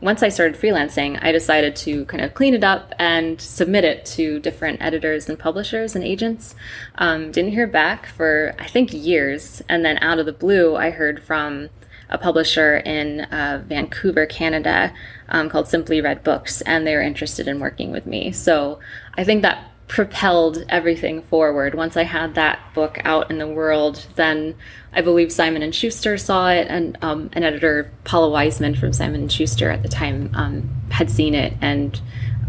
once 0.00 0.22
I 0.22 0.28
started 0.28 0.60
freelancing, 0.60 1.18
I 1.22 1.32
decided 1.32 1.74
to 1.76 2.04
kind 2.04 2.22
of 2.22 2.34
clean 2.34 2.54
it 2.54 2.62
up 2.62 2.94
and 2.98 3.40
submit 3.40 3.84
it 3.84 4.04
to 4.06 4.38
different 4.38 4.80
editors 4.80 5.28
and 5.28 5.38
publishers 5.38 5.96
and 5.96 6.04
agents. 6.04 6.54
Um, 6.96 7.32
didn't 7.32 7.52
hear 7.52 7.66
back 7.66 8.06
for, 8.06 8.54
I 8.58 8.66
think, 8.66 8.92
years. 8.92 9.60
And 9.68 9.84
then 9.84 9.98
out 9.98 10.18
of 10.18 10.26
the 10.26 10.32
blue, 10.32 10.76
I 10.76 10.90
heard 10.90 11.22
from 11.22 11.70
a 12.08 12.16
publisher 12.16 12.78
in 12.78 13.22
uh, 13.22 13.62
Vancouver, 13.66 14.24
Canada, 14.24 14.92
um, 15.28 15.48
called 15.48 15.68
Simply 15.68 16.00
Read 16.00 16.22
Books, 16.22 16.60
and 16.62 16.86
they 16.86 16.94
were 16.94 17.02
interested 17.02 17.48
in 17.48 17.58
working 17.58 17.90
with 17.90 18.06
me. 18.06 18.32
So 18.32 18.78
I 19.14 19.24
think 19.24 19.42
that 19.42 19.70
propelled 19.88 20.64
everything 20.68 21.22
forward. 21.22 21.74
Once 21.74 21.96
I 21.96 22.04
had 22.04 22.34
that 22.34 22.58
book 22.74 22.98
out 23.04 23.30
in 23.30 23.38
the 23.38 23.48
world, 23.48 24.06
then 24.16 24.54
I 24.92 25.00
believe 25.00 25.32
Simon 25.32 25.62
and 25.62 25.74
Schuster 25.74 26.18
saw 26.18 26.50
it, 26.50 26.66
and 26.68 26.96
um, 27.02 27.30
an 27.32 27.42
editor, 27.42 27.90
Paula 28.04 28.28
Wiseman 28.28 28.76
from 28.76 28.92
Simon 28.92 29.22
and 29.22 29.32
Schuster 29.32 29.70
at 29.70 29.82
the 29.82 29.88
time, 29.88 30.30
um, 30.34 30.68
had 30.90 31.10
seen 31.10 31.34
it 31.34 31.54
and 31.62 32.00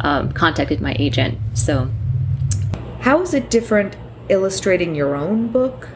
um, 0.02 0.32
contacted 0.34 0.82
my 0.82 0.96
agent. 1.00 1.38
So 1.54 1.90
How 3.02 3.22
is 3.22 3.34
it 3.34 3.50
different 3.50 3.96
illustrating 4.28 4.94
your 4.94 5.16
own 5.16 5.48
book 5.48 5.88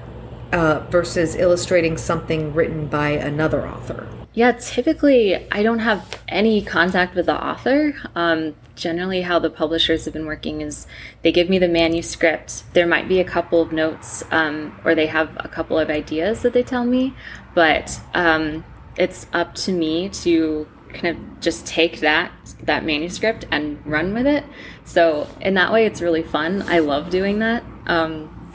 uh, 0.53 0.79
versus 0.89 1.35
illustrating 1.35 1.97
something 1.97 2.53
written 2.53 2.87
by 2.87 3.09
another 3.09 3.67
author? 3.67 4.07
Yeah, 4.35 4.53
typically 4.53 5.47
I 5.51 5.61
don't 5.61 5.79
have 5.79 6.19
any 6.27 6.63
contact 6.63 7.13
with 7.15 7.27
the 7.27 7.39
author. 7.39 7.95
Um, 8.15 8.55
generally, 8.75 9.21
how 9.21 9.37
the 9.37 9.51
publishers 9.51 10.05
have 10.05 10.13
been 10.13 10.25
working 10.25 10.61
is 10.61 10.87
they 11.21 11.31
give 11.31 11.49
me 11.49 11.59
the 11.59 11.67
manuscript. 11.67 12.63
There 12.73 12.87
might 12.87 13.07
be 13.07 13.19
a 13.19 13.23
couple 13.23 13.61
of 13.61 13.71
notes 13.71 14.23
um, 14.31 14.79
or 14.83 14.95
they 14.95 15.05
have 15.05 15.29
a 15.37 15.47
couple 15.47 15.77
of 15.77 15.89
ideas 15.91 16.41
that 16.41 16.53
they 16.53 16.63
tell 16.63 16.83
me, 16.83 17.13
but 17.53 17.99
um, 18.15 18.65
it's 18.97 19.27
up 19.33 19.53
to 19.55 19.71
me 19.71 20.09
to 20.09 20.67
kind 20.93 21.15
of 21.15 21.39
just 21.39 21.65
take 21.65 21.99
that 21.99 22.31
that 22.63 22.85
manuscript 22.85 23.45
and 23.51 23.85
run 23.85 24.13
with 24.13 24.25
it. 24.25 24.43
So 24.83 25.27
in 25.41 25.53
that 25.55 25.71
way, 25.71 25.85
it's 25.85 26.01
really 26.01 26.23
fun. 26.23 26.63
I 26.63 26.79
love 26.79 27.11
doing 27.11 27.37
that, 27.39 27.63
um, 27.85 28.51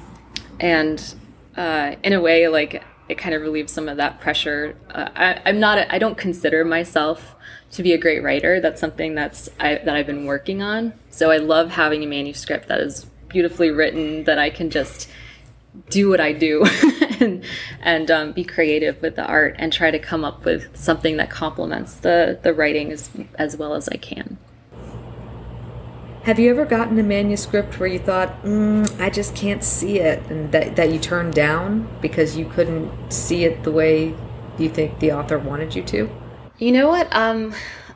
and 0.58 1.14
uh, 1.56 1.94
in 2.02 2.12
a 2.14 2.20
way, 2.20 2.48
like 2.48 2.82
it 3.08 3.16
kind 3.18 3.34
of 3.34 3.42
relieves 3.42 3.72
some 3.72 3.88
of 3.88 3.96
that 3.96 4.20
pressure. 4.20 4.76
Uh, 4.90 5.08
I, 5.14 5.40
I'm 5.44 5.60
not. 5.60 5.78
A, 5.78 5.94
I 5.94 5.98
don't 5.98 6.18
consider 6.18 6.64
myself 6.64 7.34
to 7.72 7.82
be 7.82 7.92
a 7.92 7.98
great 7.98 8.22
writer. 8.22 8.60
That's 8.60 8.80
something 8.80 9.14
that's 9.14 9.48
I, 9.58 9.76
that 9.76 9.94
I've 9.94 10.06
been 10.06 10.24
working 10.24 10.62
on. 10.62 10.94
So 11.10 11.30
I 11.30 11.38
love 11.38 11.70
having 11.70 12.02
a 12.02 12.06
manuscript 12.06 12.68
that 12.68 12.80
is 12.80 13.06
beautifully 13.28 13.70
written 13.70 14.24
that 14.24 14.38
I 14.38 14.50
can 14.50 14.70
just 14.70 15.08
do 15.90 16.08
what 16.08 16.20
I 16.20 16.32
do 16.32 16.64
and, 17.20 17.44
and 17.80 18.10
um, 18.10 18.32
be 18.32 18.44
creative 18.44 19.00
with 19.02 19.16
the 19.16 19.24
art 19.24 19.56
and 19.58 19.72
try 19.72 19.90
to 19.90 19.98
come 19.98 20.24
up 20.24 20.44
with 20.44 20.76
something 20.76 21.18
that 21.18 21.30
complements 21.30 21.94
the, 21.96 22.38
the 22.42 22.52
writing 22.52 22.90
as, 22.90 23.10
as 23.36 23.56
well 23.56 23.74
as 23.74 23.88
I 23.88 23.96
can. 23.96 24.38
Have 26.24 26.38
you 26.38 26.50
ever 26.50 26.66
gotten 26.66 26.98
a 26.98 27.02
manuscript 27.02 27.80
where 27.80 27.88
you 27.88 27.98
thought, 27.98 28.42
mm, 28.42 29.00
I 29.00 29.08
just 29.08 29.34
can't 29.34 29.64
see 29.64 30.00
it, 30.00 30.22
and 30.30 30.52
that, 30.52 30.76
that 30.76 30.92
you 30.92 30.98
turned 30.98 31.32
down 31.32 31.88
because 32.02 32.36
you 32.36 32.46
couldn't 32.46 33.12
see 33.12 33.44
it 33.44 33.62
the 33.62 33.72
way 33.72 34.14
you 34.58 34.68
think 34.68 34.98
the 34.98 35.12
author 35.12 35.38
wanted 35.38 35.74
you 35.74 35.82
to? 35.84 36.10
You 36.58 36.72
know 36.72 36.88
what? 36.88 37.08
Um, 37.14 37.54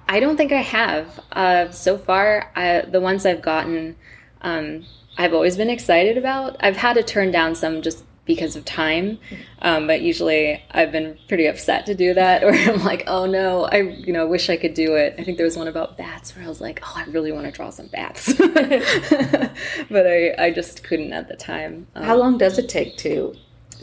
I 0.08 0.20
don't 0.20 0.36
think 0.36 0.52
I 0.52 0.62
have. 0.62 1.20
Uh, 1.32 1.70
so 1.70 1.98
far, 1.98 2.50
I, 2.54 2.82
the 2.82 3.00
ones 3.00 3.26
I've 3.26 3.42
gotten, 3.42 3.96
um, 4.40 4.86
I've 5.18 5.34
always 5.34 5.56
been 5.56 5.70
excited 5.70 6.16
about. 6.16 6.56
I've 6.60 6.76
had 6.76 6.94
to 6.94 7.02
turn 7.02 7.32
down 7.32 7.54
some 7.54 7.82
just 7.82 8.04
because 8.24 8.54
of 8.54 8.64
time, 8.64 9.18
um, 9.62 9.88
but 9.88 10.00
usually 10.00 10.62
I've 10.70 10.92
been 10.92 11.18
pretty 11.26 11.46
upset 11.46 11.86
to 11.86 11.94
do 11.94 12.14
that. 12.14 12.44
Or 12.52 12.52
I'm 12.52 12.84
like, 12.84 13.04
oh 13.06 13.26
no, 13.26 13.64
I 13.64 13.78
you 13.78 14.12
know 14.12 14.26
wish 14.26 14.48
I 14.48 14.56
could 14.56 14.74
do 14.74 14.94
it. 14.94 15.14
I 15.18 15.24
think 15.24 15.36
there 15.36 15.46
was 15.46 15.56
one 15.56 15.68
about 15.68 15.96
bats 15.96 16.34
where 16.34 16.44
I 16.44 16.48
was 16.48 16.60
like, 16.60 16.80
oh, 16.84 16.94
I 16.96 17.04
really 17.10 17.32
want 17.32 17.46
to 17.46 17.52
draw 17.52 17.70
some 17.70 17.86
bats, 17.86 18.32
but 18.38 20.06
I 20.06 20.34
I 20.38 20.52
just 20.54 20.84
couldn't 20.84 21.12
at 21.12 21.28
the 21.28 21.36
time. 21.36 21.86
Um, 21.94 22.04
How 22.04 22.16
long 22.16 22.38
does 22.38 22.58
it 22.58 22.68
take 22.68 22.96
to, 22.98 23.34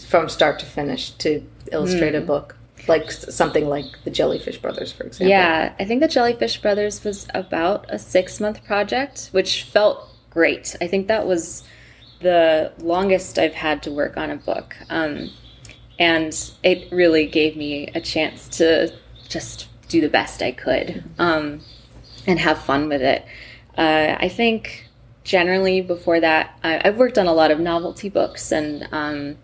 from 0.07 0.29
start 0.29 0.59
to 0.59 0.65
finish, 0.65 1.11
to 1.11 1.43
illustrate 1.71 2.13
mm. 2.13 2.17
a 2.17 2.21
hmm. 2.21 2.27
book? 2.27 2.55
like 2.87 3.11
something 3.11 3.67
like 3.67 3.85
the 4.03 4.09
Jellyfish 4.09 4.57
Brothers, 4.57 4.91
for 4.91 5.03
example. 5.03 5.29
Yeah, 5.29 5.73
I 5.79 5.85
think 5.85 6.01
the 6.01 6.07
Jellyfish 6.07 6.61
Brothers 6.61 7.03
was 7.03 7.27
about 7.33 7.85
a 7.89 7.99
six 7.99 8.39
month 8.39 8.63
project, 8.65 9.29
which 9.31 9.63
felt 9.63 10.09
great. 10.29 10.75
I 10.81 10.87
think 10.87 11.07
that 11.07 11.27
was 11.27 11.63
the 12.19 12.71
longest 12.79 13.39
I've 13.39 13.53
had 13.53 13.83
to 13.83 13.91
work 13.91 14.17
on 14.17 14.29
a 14.29 14.35
book. 14.35 14.75
Um, 14.89 15.31
and 15.97 16.51
it 16.63 16.91
really 16.91 17.25
gave 17.25 17.57
me 17.57 17.87
a 17.93 18.01
chance 18.01 18.47
to 18.57 18.93
just 19.27 19.67
do 19.89 20.01
the 20.01 20.09
best 20.09 20.41
I 20.41 20.51
could 20.51 21.03
um, 21.17 21.61
and 22.25 22.39
have 22.39 22.63
fun 22.63 22.87
with 22.87 23.01
it. 23.01 23.25
Uh, 23.77 24.15
I 24.19 24.29
think 24.29 24.87
generally 25.23 25.81
before 25.81 26.19
that, 26.19 26.57
I, 26.63 26.81
have 26.85 26.97
worked 26.97 27.17
on 27.17 27.27
a 27.27 27.33
lot 27.33 27.51
of 27.51 27.59
novelty 27.59 28.09
books 28.09 28.51
and 28.51 28.87
um, 28.91 29.37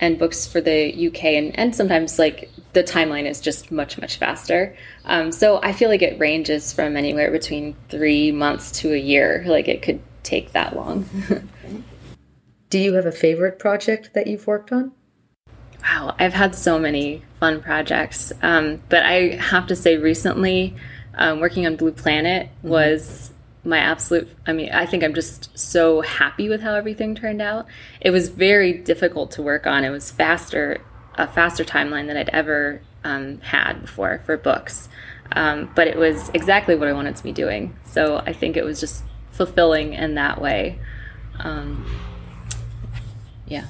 and 0.00 0.18
books 0.18 0.46
for 0.46 0.60
the 0.60 1.08
UK, 1.08 1.24
and, 1.24 1.58
and 1.58 1.74
sometimes 1.74 2.18
like 2.18 2.50
the 2.72 2.82
timeline 2.82 3.28
is 3.28 3.40
just 3.40 3.70
much 3.70 3.98
much 3.98 4.16
faster. 4.16 4.76
Um, 5.04 5.32
so 5.32 5.60
I 5.62 5.72
feel 5.72 5.88
like 5.88 6.02
it 6.02 6.18
ranges 6.18 6.72
from 6.72 6.96
anywhere 6.96 7.30
between 7.30 7.76
three 7.88 8.32
months 8.32 8.72
to 8.80 8.92
a 8.92 8.98
year. 8.98 9.44
Like 9.46 9.68
it 9.68 9.82
could 9.82 10.02
take 10.22 10.52
that 10.52 10.74
long. 10.74 11.08
Do 12.74 12.80
you 12.80 12.94
have 12.94 13.06
a 13.06 13.12
favorite 13.12 13.60
project 13.60 14.14
that 14.14 14.26
you've 14.26 14.48
worked 14.48 14.72
on? 14.72 14.90
Wow, 15.84 16.16
I've 16.18 16.32
had 16.32 16.56
so 16.56 16.76
many 16.76 17.22
fun 17.38 17.62
projects. 17.62 18.32
Um, 18.42 18.82
but 18.88 19.04
I 19.04 19.36
have 19.36 19.68
to 19.68 19.76
say, 19.76 19.96
recently, 19.96 20.74
um, 21.16 21.38
working 21.38 21.66
on 21.66 21.76
Blue 21.76 21.92
Planet 21.92 22.48
mm-hmm. 22.48 22.68
was 22.68 23.32
my 23.62 23.78
absolute. 23.78 24.28
I 24.44 24.54
mean, 24.54 24.72
I 24.72 24.86
think 24.86 25.04
I'm 25.04 25.14
just 25.14 25.56
so 25.56 26.00
happy 26.00 26.48
with 26.48 26.62
how 26.62 26.74
everything 26.74 27.14
turned 27.14 27.40
out. 27.40 27.68
It 28.00 28.10
was 28.10 28.28
very 28.28 28.72
difficult 28.72 29.30
to 29.36 29.42
work 29.42 29.68
on. 29.68 29.84
It 29.84 29.90
was 29.90 30.10
faster, 30.10 30.80
a 31.14 31.28
faster 31.28 31.62
timeline 31.62 32.08
than 32.08 32.16
I'd 32.16 32.30
ever 32.30 32.80
um, 33.04 33.38
had 33.42 33.82
before 33.82 34.20
for 34.26 34.36
books. 34.36 34.88
Um, 35.30 35.70
but 35.76 35.86
it 35.86 35.96
was 35.96 36.28
exactly 36.34 36.74
what 36.74 36.88
I 36.88 36.92
wanted 36.92 37.14
to 37.14 37.22
be 37.22 37.30
doing. 37.30 37.76
So 37.84 38.16
I 38.16 38.32
think 38.32 38.56
it 38.56 38.64
was 38.64 38.80
just 38.80 39.04
fulfilling 39.30 39.92
in 39.92 40.16
that 40.16 40.40
way. 40.40 40.80
Yeah. 43.46 43.66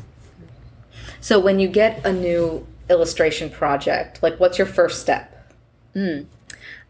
So 1.21 1.38
when 1.38 1.59
you 1.59 1.69
get 1.69 2.04
a 2.04 2.12
new 2.12 2.66
illustration 2.88 3.50
project, 3.50 4.23
like 4.23 4.38
what's 4.38 4.59
your 4.59 4.66
first 4.66 5.00
step? 5.00 5.52
Mm. 5.95 6.26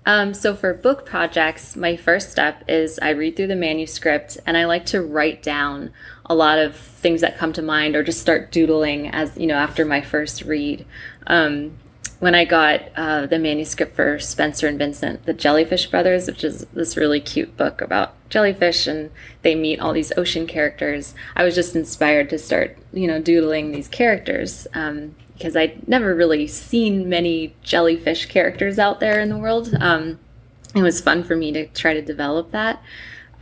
Um, 0.07 0.35
so 0.35 0.55
for 0.55 0.75
book 0.75 1.07
projects, 1.07 1.77
my 1.77 1.97
first 1.97 2.31
step 2.31 2.63
is 2.69 2.99
I 2.99 3.11
read 3.11 3.37
through 3.37 3.47
the 3.47 3.57
manuscript 3.57 4.37
and 4.45 4.57
I 4.57 4.67
like 4.67 4.85
to 4.87 5.01
write 5.01 5.43
down 5.43 5.93
a 6.27 6.35
lot 6.35 6.59
of 6.59 6.77
things 6.77 7.21
that 7.23 7.39
come 7.39 7.53
to 7.55 7.63
mind 7.63 7.97
or 7.97 8.03
just 8.03 8.21
start 8.21 8.51
doodling 8.53 9.09
as 9.09 9.37
you 9.37 9.47
know 9.47 9.55
after 9.55 9.85
my 9.85 10.01
first 10.01 10.43
read. 10.43 10.85
Um, 11.27 11.79
when 12.25 12.35
I 12.35 12.47
got 12.47 12.81
uh, 12.97 13.27
the 13.27 13.39
manuscript 13.39 13.95
for 13.95 14.19
Spencer 14.19 14.67
and 14.67 14.79
Vincent, 14.79 15.27
the 15.27 15.35
Jellyfish 15.35 15.91
Brothers, 15.91 16.27
which 16.27 16.43
is 16.43 16.65
this 16.73 16.97
really 16.97 17.21
cute 17.21 17.55
book 17.59 17.83
about 17.83 18.15
jellyfish 18.31 18.87
and 18.87 19.11
they 19.43 19.55
meet 19.55 19.79
all 19.79 19.93
these 19.93 20.11
ocean 20.17 20.47
characters, 20.47 21.15
I 21.37 21.45
was 21.45 21.55
just 21.55 21.77
inspired 21.77 22.31
to 22.31 22.39
start, 22.39 22.79
you 22.95 23.07
know, 23.07 23.21
doodling 23.21 23.73
these 23.73 23.89
characters 23.89 24.67
um, 24.73 25.15
because 25.35 25.55
I'd 25.55 25.87
never 25.87 26.15
really 26.15 26.47
seen 26.47 27.11
many 27.11 27.55
jellyfish 27.63 28.25
characters 28.25 28.79
out 28.79 29.01
there 29.01 29.21
in 29.21 29.29
the 29.29 29.37
world. 29.37 29.75
Um, 29.79 30.19
it 30.75 30.81
was 30.81 31.03
fun 31.03 31.25
for 31.25 31.37
me 31.37 31.53
to 31.53 31.67
try 31.67 31.93
to 31.93 32.01
develop 32.01 32.53
that. 32.53 32.83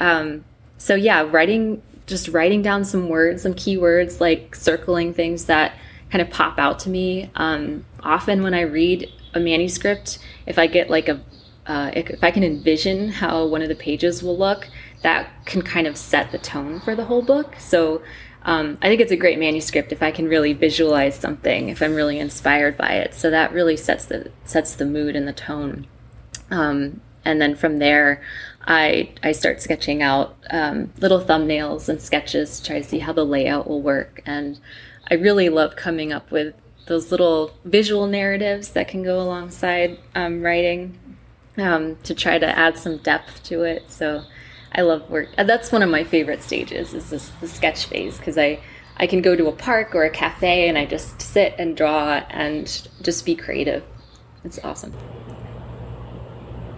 Um, 0.01 0.45
so 0.77 0.97
yeah, 0.97 1.23
writing, 1.23 1.83
just 2.09 2.27
writing 2.27 2.63
down 2.63 2.85
some 2.85 3.09
words, 3.09 3.43
some 3.43 3.55
keywords, 3.55 4.21
like 4.21 4.57
circling 4.57 5.15
things 5.15 5.45
that 5.45 5.77
kind 6.13 6.21
of 6.21 6.31
pop 6.31 6.59
out 6.59 6.79
to 6.81 6.91
me. 6.91 7.31
Um, 7.35 7.87
often 8.03 8.43
when 8.43 8.53
I 8.53 8.61
read 8.61 9.11
a 9.33 9.41
manuscript, 9.41 10.19
if 10.47 10.59
I 10.59 10.67
get 10.67 10.91
like 10.91 11.09
a 11.09 11.21
uh, 11.67 11.91
if 11.95 12.23
I 12.23 12.31
can 12.33 12.43
envision 12.43 13.09
how 13.09 13.47
one 13.47 13.63
of 13.63 13.69
the 13.69 13.77
pages 13.77 14.23
will 14.23 14.37
look, 14.37 14.69
that 15.03 15.31
can 15.47 15.63
kind 15.63 15.87
of 15.87 15.97
set 15.97 16.33
the 16.33 16.39
tone 16.39 16.81
for 16.81 16.97
the 16.97 17.05
whole 17.05 17.23
book. 17.23 17.55
So 17.59 18.03
um, 18.43 18.79
I 18.83 18.89
think 18.89 19.01
it's 19.01 19.13
a 19.13 19.17
great 19.17 19.39
manuscript 19.39 19.93
if 19.93 20.03
I 20.03 20.11
can 20.11 20.27
really 20.27 20.53
visualize 20.53 21.15
something, 21.15 21.69
if 21.69 21.81
I'm 21.81 21.95
really 21.95 22.19
inspired 22.19 22.77
by 22.77 22.95
it. 22.95 23.15
So 23.15 23.31
that 23.31 23.53
really 23.53 23.77
sets 23.77 24.05
the 24.05 24.31
sets 24.45 24.75
the 24.75 24.85
mood 24.85 25.17
and 25.17 25.27
the 25.27 25.33
tone. 25.33 25.87
Um, 26.51 27.01
and 27.25 27.41
then 27.41 27.55
from 27.55 27.79
there, 27.79 28.21
I 28.67 29.13
I 29.23 29.33
start 29.33 29.63
sketching 29.63 30.03
out 30.03 30.37
um, 30.51 30.93
little 30.99 31.21
thumbnails 31.21 31.89
and 31.89 32.03
sketches 32.03 32.59
to 32.59 32.67
try 32.67 32.79
to 32.81 32.85
see 32.85 32.99
how 32.99 33.13
the 33.13 33.25
layout 33.25 33.69
will 33.69 33.81
work 33.81 34.21
and 34.27 34.59
I 35.11 35.15
really 35.15 35.49
love 35.49 35.77
coming 35.77 36.13
up 36.13 36.31
with 36.31 36.55
those 36.87 37.11
little 37.11 37.53
visual 37.65 38.07
narratives 38.07 38.71
that 38.71 38.89
can 38.89 39.03
go 39.03 39.21
alongside 39.21 39.99
um, 40.15 40.43
writing 40.43 40.99
um, 41.59 41.97
to 42.03 42.15
try 42.15 42.39
to 42.39 42.47
add 42.47 42.79
some 42.79 42.97
depth 42.99 43.43
to 43.45 43.63
it. 43.63 43.91
So 43.91 44.25
I 44.73 44.83
love 44.83 45.09
work. 45.11 45.29
Uh, 45.37 45.45
that's 45.45 45.71
one 45.71 45.83
of 45.83 45.91
my 45.91 46.05
favorite 46.05 46.43
stages 46.43 46.95
is 46.95 47.11
this 47.11 47.31
the 47.41 47.49
sketch 47.49 47.87
phase 47.87 48.19
because 48.19 48.39
I 48.39 48.61
I 48.97 49.07
can 49.07 49.23
go 49.23 49.35
to 49.37 49.49
a 49.49 49.53
park 49.53 49.95
or 49.95 50.05
a 50.05 50.11
cafe 50.11 50.69
and 50.69 50.77
I 50.77 50.87
just 50.87 51.21
sit 51.21 51.55
and 51.59 51.77
draw 51.77 52.23
and 52.31 52.67
just 53.03 53.25
be 53.25 53.35
creative. 53.35 53.85
It's 54.45 54.59
awesome. 54.65 54.93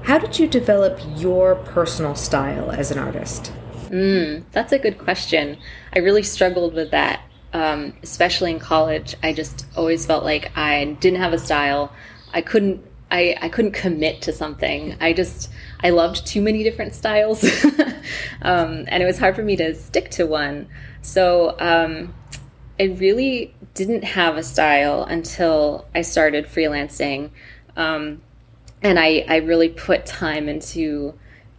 How 0.02 0.18
did 0.18 0.38
you 0.38 0.46
develop 0.46 1.00
your 1.16 1.56
personal 1.56 2.14
style 2.14 2.70
as 2.70 2.90
an 2.90 2.98
artist? 2.98 3.52
Mm, 3.88 4.44
that's 4.52 4.72
a 4.72 4.78
good 4.78 4.98
question. 4.98 5.56
I 5.94 6.00
really 6.00 6.22
struggled 6.22 6.74
with 6.74 6.90
that 6.90 7.22
um, 7.54 7.94
especially 8.02 8.50
in 8.50 8.58
college, 8.58 9.14
I 9.22 9.32
just 9.32 9.64
always 9.76 10.04
felt 10.04 10.24
like 10.24 10.56
I 10.56 10.96
didn't 11.00 11.20
have 11.20 11.32
a 11.32 11.38
style. 11.38 11.92
I 12.32 12.42
couldn't 12.42 12.84
I, 13.10 13.36
I 13.40 13.48
couldn't 13.48 13.72
commit 13.72 14.22
to 14.22 14.32
something. 14.32 14.96
I 15.00 15.12
just 15.12 15.50
I 15.80 15.90
loved 15.90 16.26
too 16.26 16.42
many 16.42 16.64
different 16.64 16.94
styles, 16.94 17.44
um, 18.42 18.84
and 18.88 19.02
it 19.02 19.06
was 19.06 19.18
hard 19.18 19.36
for 19.36 19.42
me 19.44 19.54
to 19.56 19.74
stick 19.74 20.10
to 20.12 20.26
one. 20.26 20.68
So 21.00 21.54
um, 21.60 22.12
I 22.80 22.84
really 22.84 23.54
didn't 23.74 24.02
have 24.02 24.36
a 24.36 24.42
style 24.42 25.04
until 25.04 25.86
I 25.94 26.02
started 26.02 26.46
freelancing, 26.46 27.30
um, 27.76 28.20
and 28.82 28.98
I 28.98 29.24
I 29.28 29.36
really 29.36 29.68
put 29.68 30.06
time 30.06 30.48
into 30.48 31.14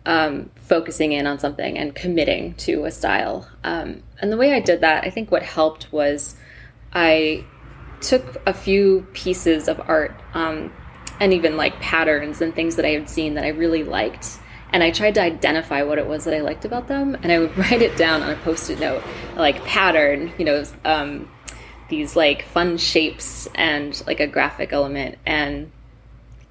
um, 0.06 0.52
focusing 0.56 1.12
in 1.12 1.26
on 1.28 1.40
something 1.40 1.78
and 1.78 1.96
committing 1.96 2.54
to 2.56 2.86
a 2.86 2.92
style. 2.92 3.50
Um, 3.64 4.04
and 4.20 4.32
the 4.32 4.38
way 4.38 4.54
I 4.54 4.60
did 4.60 4.82
that, 4.82 5.04
I 5.04 5.10
think 5.10 5.32
what 5.32 5.44
helped 5.44 5.92
was 5.92 6.36
I 6.94 7.44
took 8.02 8.38
a 8.46 8.54
few 8.54 9.08
pieces 9.14 9.68
of 9.68 9.82
art 9.88 10.20
um, 10.34 10.72
and 11.20 11.34
even 11.34 11.58
like 11.58 11.80
patterns 11.80 12.42
and 12.42 12.54
things 12.54 12.76
that 12.76 12.86
I 12.86 12.90
had 12.90 13.10
seen 13.10 13.36
that 13.36 13.44
I 13.44 13.50
really 13.50 13.84
liked. 13.84 14.40
And 14.72 14.84
I 14.84 14.92
tried 14.92 15.16
to 15.16 15.22
identify 15.22 15.84
what 15.84 15.98
it 15.98 16.06
was 16.06 16.26
that 16.26 16.34
I 16.34 16.42
liked 16.42 16.66
about 16.66 16.88
them, 16.88 17.16
and 17.24 17.32
I 17.32 17.40
would 17.40 17.58
write 17.58 17.82
it 17.82 17.96
down 17.98 18.22
on 18.22 18.32
a 18.32 18.36
post-it 18.38 18.80
note, 18.80 19.04
like 19.36 19.64
pattern, 19.64 20.34
you 20.38 20.46
know, 20.46 20.66
um, 20.84 21.30
these 21.88 22.16
like 22.16 22.44
fun 22.44 22.78
shapes 22.78 23.48
and 23.56 24.04
like 24.06 24.20
a 24.20 24.28
graphic 24.28 24.74
element, 24.74 25.18
and 25.26 25.72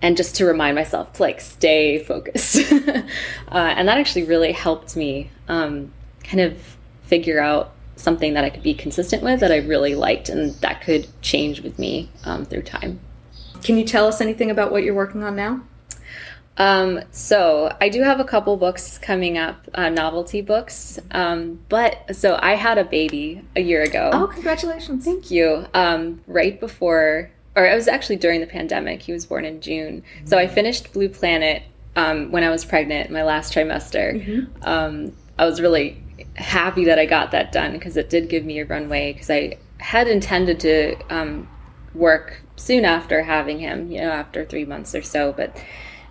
and 0.04 0.18
just 0.18 0.36
to 0.36 0.44
remind 0.44 0.74
myself 0.74 1.14
to 1.14 1.22
like 1.22 1.40
stay 1.40 1.98
focused. 1.98 2.56
uh, 2.72 3.02
and 3.48 3.88
that 3.88 3.96
actually 3.96 4.24
really 4.24 4.52
helped 4.52 4.96
me 4.96 5.30
um, 5.48 5.90
kind 6.22 6.42
of 6.42 6.76
figure 7.04 7.40
out 7.40 7.72
something 7.96 8.34
that 8.34 8.44
I 8.44 8.50
could 8.50 8.62
be 8.62 8.74
consistent 8.74 9.22
with 9.22 9.40
that 9.40 9.50
I 9.50 9.56
really 9.56 9.94
liked 9.94 10.28
and 10.28 10.52
that 10.56 10.82
could 10.82 11.08
change 11.22 11.62
with 11.62 11.78
me 11.78 12.10
um, 12.26 12.44
through 12.44 12.62
time. 12.64 13.00
Can 13.62 13.78
you 13.78 13.86
tell 13.86 14.06
us 14.06 14.20
anything 14.20 14.50
about 14.50 14.70
what 14.70 14.82
you're 14.82 14.94
working 14.94 15.22
on 15.22 15.36
now? 15.36 15.62
Um, 16.58 17.00
so 17.10 17.74
I 17.80 17.88
do 17.88 18.02
have 18.02 18.20
a 18.20 18.24
couple 18.24 18.58
books 18.58 18.98
coming 18.98 19.38
up, 19.38 19.66
uh, 19.72 19.88
novelty 19.88 20.42
books. 20.42 20.98
Um, 21.12 21.60
but 21.70 22.14
so 22.14 22.38
I 22.42 22.56
had 22.56 22.76
a 22.76 22.84
baby 22.84 23.42
a 23.56 23.62
year 23.62 23.82
ago. 23.82 24.10
Oh, 24.12 24.26
congratulations! 24.26 25.04
Thank 25.04 25.30
you. 25.30 25.66
Um, 25.72 26.20
right 26.26 26.60
before, 26.60 27.30
or 27.56 27.66
it 27.66 27.74
was 27.74 27.88
actually 27.88 28.16
during 28.16 28.40
the 28.40 28.46
pandemic. 28.46 29.02
He 29.02 29.12
was 29.12 29.26
born 29.26 29.44
in 29.44 29.60
June. 29.60 30.02
Mm-hmm. 30.02 30.26
So 30.26 30.38
I 30.38 30.46
finished 30.48 30.92
Blue 30.92 31.08
Planet 31.08 31.62
um, 31.96 32.30
when 32.32 32.42
I 32.42 32.50
was 32.50 32.64
pregnant, 32.64 33.10
my 33.10 33.22
last 33.22 33.52
trimester. 33.52 34.20
Mm-hmm. 34.20 34.62
Um, 34.62 35.12
I 35.38 35.46
was 35.46 35.60
really 35.60 36.02
happy 36.34 36.84
that 36.84 36.98
I 36.98 37.06
got 37.06 37.30
that 37.30 37.52
done 37.52 37.72
because 37.72 37.96
it 37.96 38.10
did 38.10 38.28
give 38.28 38.44
me 38.44 38.58
a 38.58 38.64
runway 38.64 39.12
because 39.12 39.30
I 39.30 39.58
had 39.78 40.08
intended 40.08 40.60
to 40.60 40.96
um, 41.14 41.48
work 41.94 42.40
soon 42.56 42.84
after 42.84 43.22
having 43.22 43.58
him, 43.58 43.90
you 43.90 44.00
know, 44.00 44.10
after 44.10 44.44
three 44.44 44.64
months 44.64 44.94
or 44.94 45.02
so. 45.02 45.32
But 45.32 45.62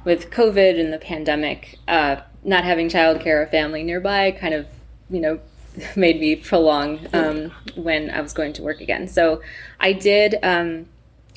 with 0.05 0.31
COVID 0.31 0.79
and 0.79 0.93
the 0.93 0.97
pandemic, 0.97 1.79
uh, 1.88 2.17
not 2.43 2.63
having 2.63 2.89
childcare 2.89 3.43
or 3.43 3.47
family 3.47 3.83
nearby 3.83 4.31
kind 4.31 4.53
of, 4.53 4.67
you 5.09 5.19
know, 5.19 5.39
made 5.95 6.19
me 6.19 6.35
prolong 6.35 7.07
um, 7.13 7.51
when 7.75 8.09
I 8.09 8.21
was 8.21 8.33
going 8.33 8.53
to 8.53 8.62
work 8.62 8.79
again. 8.81 9.07
So 9.07 9.41
I 9.79 9.93
did 9.93 10.35
um, 10.43 10.88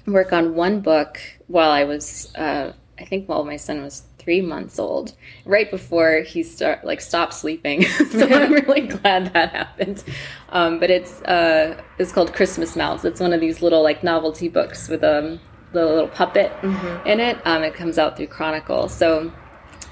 work 0.07 0.33
on 0.33 0.55
one 0.55 0.81
book 0.81 1.21
while 1.47 1.71
I 1.71 1.85
was, 1.85 2.35
uh, 2.37 2.73
I 2.99 3.05
think, 3.05 3.29
while 3.29 3.45
my 3.45 3.57
son 3.57 3.83
was 3.83 4.05
three 4.19 4.41
months 4.41 4.79
old, 4.79 5.15
right 5.45 5.71
before 5.71 6.21
he 6.21 6.43
start 6.43 6.85
like 6.85 7.01
stopped 7.01 7.35
sleeping. 7.35 7.83
so 8.11 8.27
I'm 8.27 8.53
really 8.67 8.89
glad 8.89 9.33
that 9.35 9.53
happened. 9.53 10.03
Um, 10.51 10.81
but 10.81 10.91
it's 10.91 11.23
uh, 11.23 11.81
it's 11.99 12.13
called 12.13 12.35
Christmas 12.35 12.77
Mouse. 12.77 13.05
It's 13.05 13.21
one 13.21 13.33
of 13.33 13.41
these 13.41 13.63
little 13.63 13.83
like 13.83 14.03
novelty 14.03 14.49
books 14.49 14.89
with 14.89 15.05
a 15.05 15.39
little, 15.73 15.91
little 15.91 16.09
puppet 16.09 16.53
mm-hmm. 16.61 17.07
in 17.07 17.21
it. 17.21 17.39
Um, 17.47 17.63
it 17.63 17.75
comes 17.75 17.99
out 17.99 18.17
through 18.17 18.29
Chronicle. 18.29 18.89
So 18.89 19.33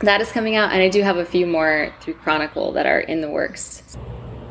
that 0.00 0.20
is 0.20 0.32
coming 0.32 0.56
out, 0.56 0.72
and 0.72 0.82
I 0.82 0.88
do 0.88 1.02
have 1.02 1.16
a 1.16 1.24
few 1.24 1.46
more 1.46 1.94
through 2.00 2.14
Chronicle 2.14 2.72
that 2.72 2.86
are 2.86 3.00
in 3.00 3.20
the 3.20 3.30
works. 3.30 3.96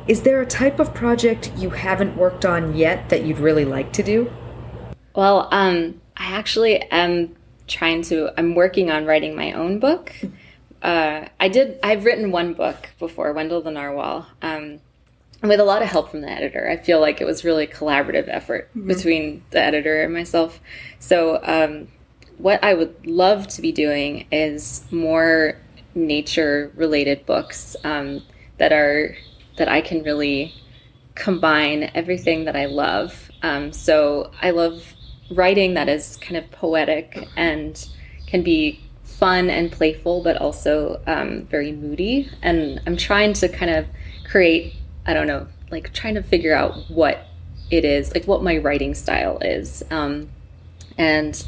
Is 0.07 0.21
there 0.21 0.41
a 0.41 0.45
type 0.45 0.79
of 0.79 0.93
project 0.93 1.51
you 1.57 1.69
haven't 1.69 2.17
worked 2.17 2.45
on 2.45 2.75
yet 2.75 3.09
that 3.09 3.23
you'd 3.23 3.39
really 3.39 3.65
like 3.65 3.93
to 3.93 4.03
do? 4.03 4.31
Well, 5.15 5.47
um, 5.51 6.01
I 6.17 6.31
actually 6.31 6.77
am 6.77 7.35
trying 7.67 8.01
to 8.03 8.29
i'm 8.37 8.55
working 8.55 8.91
on 8.91 9.05
writing 9.05 9.35
my 9.35 9.53
own 9.53 9.79
book. 9.79 10.13
Uh, 10.81 11.25
i 11.39 11.47
did 11.47 11.79
i've 11.81 12.05
written 12.05 12.31
one 12.31 12.53
book 12.53 12.89
before 12.99 13.31
wendell 13.31 13.61
the 13.61 13.71
narwhal 13.71 14.27
um, 14.41 14.79
with 15.41 15.59
a 15.59 15.63
lot 15.63 15.81
of 15.81 15.89
help 15.89 16.11
from 16.11 16.21
the 16.21 16.29
editor. 16.29 16.69
I 16.69 16.77
feel 16.77 17.01
like 17.01 17.19
it 17.19 17.25
was 17.25 17.43
really 17.43 17.65
a 17.65 17.67
collaborative 17.67 18.27
effort 18.27 18.69
mm-hmm. 18.69 18.87
between 18.87 19.43
the 19.51 19.61
editor 19.61 20.03
and 20.03 20.13
myself. 20.13 20.59
So 20.99 21.39
um, 21.43 21.87
what 22.37 22.63
i 22.63 22.73
would 22.73 23.05
love 23.05 23.47
to 23.47 23.61
be 23.61 23.71
doing 23.71 24.25
is 24.31 24.83
more 24.91 25.57
nature 25.95 26.71
related 26.75 27.25
books 27.25 27.75
um, 27.83 28.23
that 28.57 28.73
are 28.73 29.15
that 29.57 29.69
i 29.69 29.81
can 29.81 30.03
really 30.03 30.53
combine 31.15 31.91
everything 31.93 32.45
that 32.45 32.55
i 32.55 32.65
love. 32.65 33.31
Um, 33.41 33.71
so 33.71 34.31
i 34.41 34.49
love 34.49 34.92
writing 35.31 35.73
that 35.75 35.89
is 35.89 36.17
kind 36.17 36.37
of 36.37 36.49
poetic 36.51 37.27
and 37.35 37.87
can 38.27 38.43
be 38.43 38.79
fun 39.03 39.49
and 39.49 39.71
playful, 39.71 40.23
but 40.23 40.37
also 40.37 41.01
um, 41.07 41.45
very 41.45 41.71
moody. 41.71 42.29
And 42.41 42.81
I'm 42.85 42.97
trying 42.97 43.33
to 43.33 43.47
kind 43.47 43.71
of 43.71 43.85
create, 44.29 44.75
I 45.05 45.13
don't 45.13 45.27
know, 45.27 45.47
like 45.71 45.93
trying 45.93 46.15
to 46.15 46.23
figure 46.23 46.53
out 46.53 46.89
what 46.89 47.25
it 47.69 47.85
is, 47.85 48.13
like 48.13 48.25
what 48.25 48.43
my 48.43 48.57
writing 48.57 48.93
style 48.93 49.37
is. 49.39 49.83
Um, 49.89 50.29
and 50.97 51.43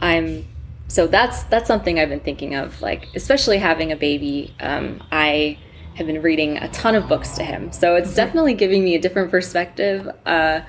I'm 0.00 0.46
so 0.88 1.06
that's 1.06 1.44
that's 1.44 1.68
something 1.68 2.00
I've 2.00 2.08
been 2.08 2.20
thinking 2.20 2.54
of, 2.56 2.82
like 2.82 3.06
especially 3.14 3.58
having 3.58 3.92
a 3.92 3.96
baby. 3.96 4.54
Um, 4.58 5.02
I 5.12 5.58
have 5.94 6.06
been 6.06 6.20
reading 6.20 6.56
a 6.56 6.68
ton 6.70 6.94
of 6.94 7.08
books 7.08 7.36
to 7.36 7.44
him, 7.44 7.70
so 7.72 7.94
it's 7.94 8.14
definitely 8.14 8.54
giving 8.54 8.82
me 8.84 8.96
a 8.96 9.00
different 9.00 9.30
perspective. 9.30 10.08
Uh, 10.26 10.62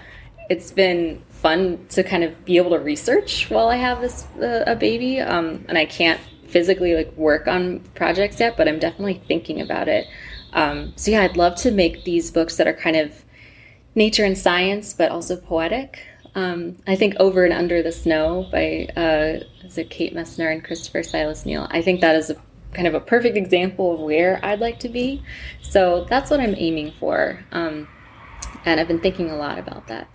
it's 0.51 0.69
been 0.69 1.23
fun 1.29 1.85
to 1.87 2.03
kind 2.03 2.25
of 2.25 2.43
be 2.43 2.57
able 2.57 2.71
to 2.71 2.79
research 2.79 3.49
while 3.49 3.69
I 3.69 3.77
have 3.77 4.01
this 4.01 4.27
uh, 4.41 4.65
a 4.67 4.75
baby, 4.75 5.21
um, 5.21 5.63
and 5.69 5.77
I 5.77 5.85
can't 5.85 6.19
physically 6.45 6.93
like 6.93 7.15
work 7.15 7.47
on 7.47 7.79
projects 7.95 8.41
yet, 8.41 8.57
but 8.57 8.67
I'm 8.67 8.77
definitely 8.77 9.21
thinking 9.25 9.61
about 9.61 9.87
it. 9.87 10.07
Um, 10.51 10.91
so 10.97 11.09
yeah, 11.09 11.21
I'd 11.21 11.37
love 11.37 11.55
to 11.63 11.71
make 11.71 12.03
these 12.03 12.31
books 12.31 12.57
that 12.57 12.67
are 12.67 12.73
kind 12.73 12.97
of 12.97 13.23
nature 13.95 14.25
and 14.25 14.37
science, 14.37 14.93
but 14.93 15.09
also 15.09 15.37
poetic. 15.37 16.05
Um, 16.35 16.75
I 16.85 16.97
think 16.97 17.15
Over 17.17 17.45
and 17.45 17.53
Under 17.53 17.81
the 17.81 17.93
Snow 17.93 18.49
by 18.51 18.89
uh, 18.97 19.45
is 19.63 19.77
it 19.77 19.89
Kate 19.89 20.13
Messner 20.13 20.51
and 20.51 20.61
Christopher 20.61 21.01
Silas 21.01 21.45
Neal. 21.45 21.69
I 21.71 21.81
think 21.81 22.01
that 22.01 22.17
is 22.17 22.29
a 22.29 22.35
kind 22.73 22.89
of 22.89 22.93
a 22.93 22.99
perfect 22.99 23.37
example 23.37 23.93
of 23.93 24.01
where 24.01 24.43
I'd 24.43 24.59
like 24.59 24.79
to 24.81 24.89
be. 24.89 25.23
So 25.61 26.05
that's 26.09 26.29
what 26.29 26.41
I'm 26.41 26.55
aiming 26.57 26.91
for. 26.99 27.39
Um, 27.53 27.87
and 28.65 28.79
I've 28.79 28.87
been 28.87 28.99
thinking 28.99 29.29
a 29.29 29.35
lot 29.35 29.57
about 29.57 29.87
that. 29.87 30.07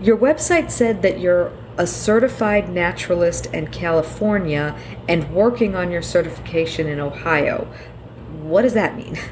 Your 0.00 0.16
website 0.16 0.70
said 0.70 1.02
that 1.02 1.20
you're 1.20 1.52
a 1.76 1.86
certified 1.86 2.68
naturalist 2.68 3.46
in 3.46 3.68
California 3.68 4.76
and 5.08 5.34
working 5.34 5.74
on 5.74 5.90
your 5.90 6.02
certification 6.02 6.86
in 6.86 7.00
Ohio. 7.00 7.66
What 8.42 8.62
does 8.62 8.74
that 8.74 8.96
mean? 8.96 9.18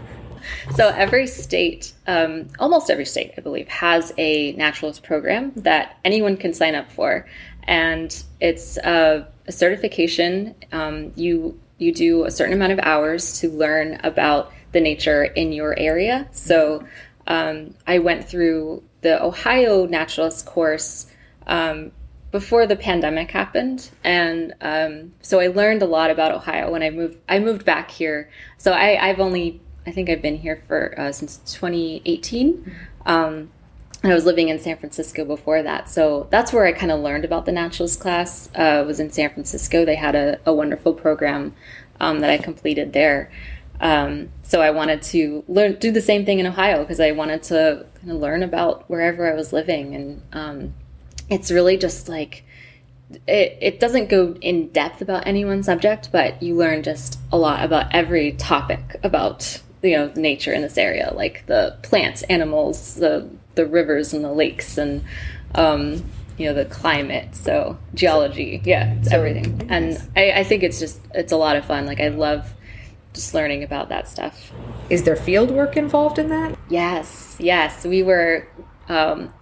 So, 0.75 0.89
every 0.89 1.27
state, 1.27 1.93
um, 2.07 2.49
almost 2.59 2.91
every 2.91 3.05
state, 3.05 3.33
I 3.37 3.41
believe, 3.41 3.69
has 3.69 4.13
a 4.19 4.53
naturalist 4.53 5.03
program 5.03 5.53
that 5.57 5.99
anyone 6.05 6.37
can 6.37 6.53
sign 6.53 6.75
up 6.75 6.91
for. 6.91 7.27
And 7.65 8.23
it's 8.41 8.77
a, 8.79 9.29
a 9.47 9.53
certification. 9.53 10.55
Um, 10.73 11.13
you, 11.15 11.61
you 11.79 11.93
do 11.93 12.25
a 12.25 12.31
certain 12.31 12.55
amount 12.55 12.73
of 12.73 12.81
hours 12.81 13.39
to 13.41 13.51
learn 13.51 14.01
about 14.03 14.53
the 14.73 14.81
nature 14.81 15.25
in 15.25 15.53
your 15.53 15.79
area. 15.79 16.29
So, 16.33 16.85
um, 17.33 17.75
I 17.87 17.99
went 17.99 18.29
through 18.29 18.83
the 19.01 19.23
Ohio 19.25 19.87
naturalist 19.87 20.45
course 20.45 21.07
um, 21.47 21.93
before 22.31 22.67
the 22.67 22.77
pandemic 22.77 23.31
happened, 23.31 23.91
and 24.05 24.55
um, 24.61 25.13
so 25.23 25.41
I 25.41 25.47
learned 25.47 25.81
a 25.81 25.87
lot 25.87 26.11
about 26.11 26.33
Ohio 26.33 26.71
when 26.71 26.83
I 26.83 26.91
moved. 26.91 27.17
I 27.31 27.39
moved 27.39 27.65
back 27.65 27.91
here, 27.91 28.29
so 28.59 28.75
I, 28.75 29.07
have 29.07 29.19
only 29.19 29.63
I 29.87 29.93
think 29.93 30.11
I've 30.11 30.21
been 30.21 30.37
here 30.37 30.63
for 30.69 30.95
uh, 31.01 31.11
since 31.11 31.39
2018. 31.59 32.71
Um, 33.07 33.51
I 34.05 34.13
was 34.13 34.27
living 34.27 34.51
in 34.51 34.59
San 34.59 34.77
Francisco 34.77 35.25
before 35.25 35.63
that, 35.63 35.89
so 35.89 36.27
that's 36.31 36.53
where 36.53 36.67
I 36.67 36.73
kind 36.73 36.93
of 36.93 37.01
learned 37.01 37.25
about 37.25 37.47
the 37.47 37.53
naturalist 37.53 37.99
class. 37.99 38.51
Uh, 38.55 38.85
was 38.87 39.01
in 39.01 39.11
San 39.11 39.31
Francisco. 39.31 39.87
They 39.87 39.97
had 39.97 40.15
a, 40.15 40.39
a 40.45 40.53
wonderful 40.53 40.93
program 40.93 41.55
um, 41.99 42.21
that 42.21 42.29
I 42.29 42.37
completed 42.37 42.93
there. 42.93 43.31
Um, 43.83 44.31
so 44.45 44.63
I 44.63 44.71
wanted 44.71 45.03
to 45.03 45.45
learn, 45.49 45.75
do 45.75 45.91
the 45.91 46.01
same 46.01 46.25
thing 46.25 46.39
in 46.39 46.47
Ohio 46.47 46.83
because 46.83 47.01
I 47.01 47.11
wanted 47.11 47.43
to 47.45 47.85
kind 48.01 48.13
of 48.13 48.19
learn 48.19 48.45
about 48.45 48.89
wherever 48.89 49.31
I 49.31 49.35
was 49.35 49.53
living, 49.53 49.95
and 49.95 50.23
um, 50.33 50.75
it's 51.29 51.51
really 51.51 51.77
just 51.77 52.09
like 52.09 52.45
it, 53.27 53.59
it 53.61 53.81
doesn't 53.81 54.09
go 54.09 54.35
in 54.41 54.69
depth 54.69 55.03
about 55.03 55.27
any 55.27 55.45
one 55.45 55.63
subject, 55.63 56.11
but 56.13 56.41
you 56.43 56.55
learn 56.55 56.83
just 56.83 57.19
a 57.31 57.37
lot 57.37 57.65
about 57.65 57.93
every 57.93 58.33
topic 58.33 59.01
about 59.03 59.61
you 59.83 59.97
know 59.97 60.13
nature 60.15 60.53
in 60.53 60.63
this 60.63 60.79
area, 60.79 61.13
like 61.15 61.45
the 61.47 61.77
plants, 61.83 62.23
animals, 62.25 62.95
the 62.95 63.29
the 63.57 63.67
rivers 63.67 64.15
and 64.15 64.25
the 64.25 64.33
lakes, 64.33 64.79
and 64.79 65.05
um, 65.57 66.05
you 66.39 66.47
know 66.47 66.55
the 66.55 66.67
climate. 66.67 67.35
So 67.35 67.79
geology, 67.95 68.63
yeah, 68.65 68.95
it's 68.95 69.11
everything. 69.11 69.67
And 69.69 70.01
I, 70.17 70.33
I 70.33 70.45
think 70.45 70.63
it's 70.63 70.79
just 70.79 71.01
it's 71.15 71.33
a 71.33 71.37
lot 71.37 71.57
of 71.57 71.65
fun. 71.65 71.87
Like 71.87 72.01
I 72.01 72.09
love 72.09 72.55
just 73.13 73.35
learning 73.35 73.63
about 73.63 73.89
that 73.89 74.09
stuff. 74.09 74.53
Is 74.91 75.03
there 75.05 75.17
field 75.17 75.51
work 75.51 75.77
involved 75.77 76.19
in 76.19 76.29
that? 76.29 76.59
Yes, 76.69 77.37
yes. 77.39 77.85
We 77.85 78.03
were 78.03 78.49
um, 78.89 79.33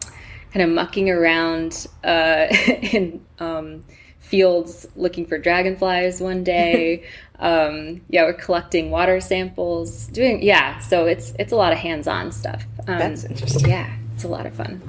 kind 0.52 0.62
of 0.62 0.70
mucking 0.70 1.10
around 1.10 1.86
uh, 2.04 2.46
in 2.68 3.24
um, 3.38 3.84
fields 4.18 4.86
looking 4.96 5.26
for 5.26 5.38
dragonflies 5.38 6.20
one 6.20 6.44
day. 6.44 7.04
Um, 7.40 8.02
yeah, 8.10 8.24
we're 8.24 8.34
collecting 8.34 8.90
water 8.90 9.18
samples, 9.18 10.08
doing 10.08 10.42
yeah. 10.42 10.78
So 10.80 11.06
it's 11.06 11.32
it's 11.38 11.52
a 11.52 11.56
lot 11.56 11.72
of 11.72 11.78
hands-on 11.78 12.32
stuff. 12.32 12.66
Um, 12.86 12.98
That's 12.98 13.24
interesting. 13.24 13.70
Yeah, 13.70 13.96
it's 14.14 14.24
a 14.24 14.28
lot 14.28 14.44
of 14.44 14.52
fun. 14.54 14.82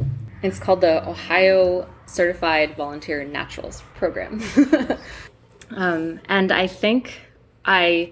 It's 0.44 0.60
called 0.60 0.82
the 0.82 1.08
Ohio 1.08 1.88
Certified 2.08 2.76
Volunteer 2.76 3.24
Naturals 3.24 3.84
Program, 3.96 4.42
um, 5.72 6.20
and 6.28 6.52
I 6.52 6.68
think 6.68 7.22
I. 7.64 8.12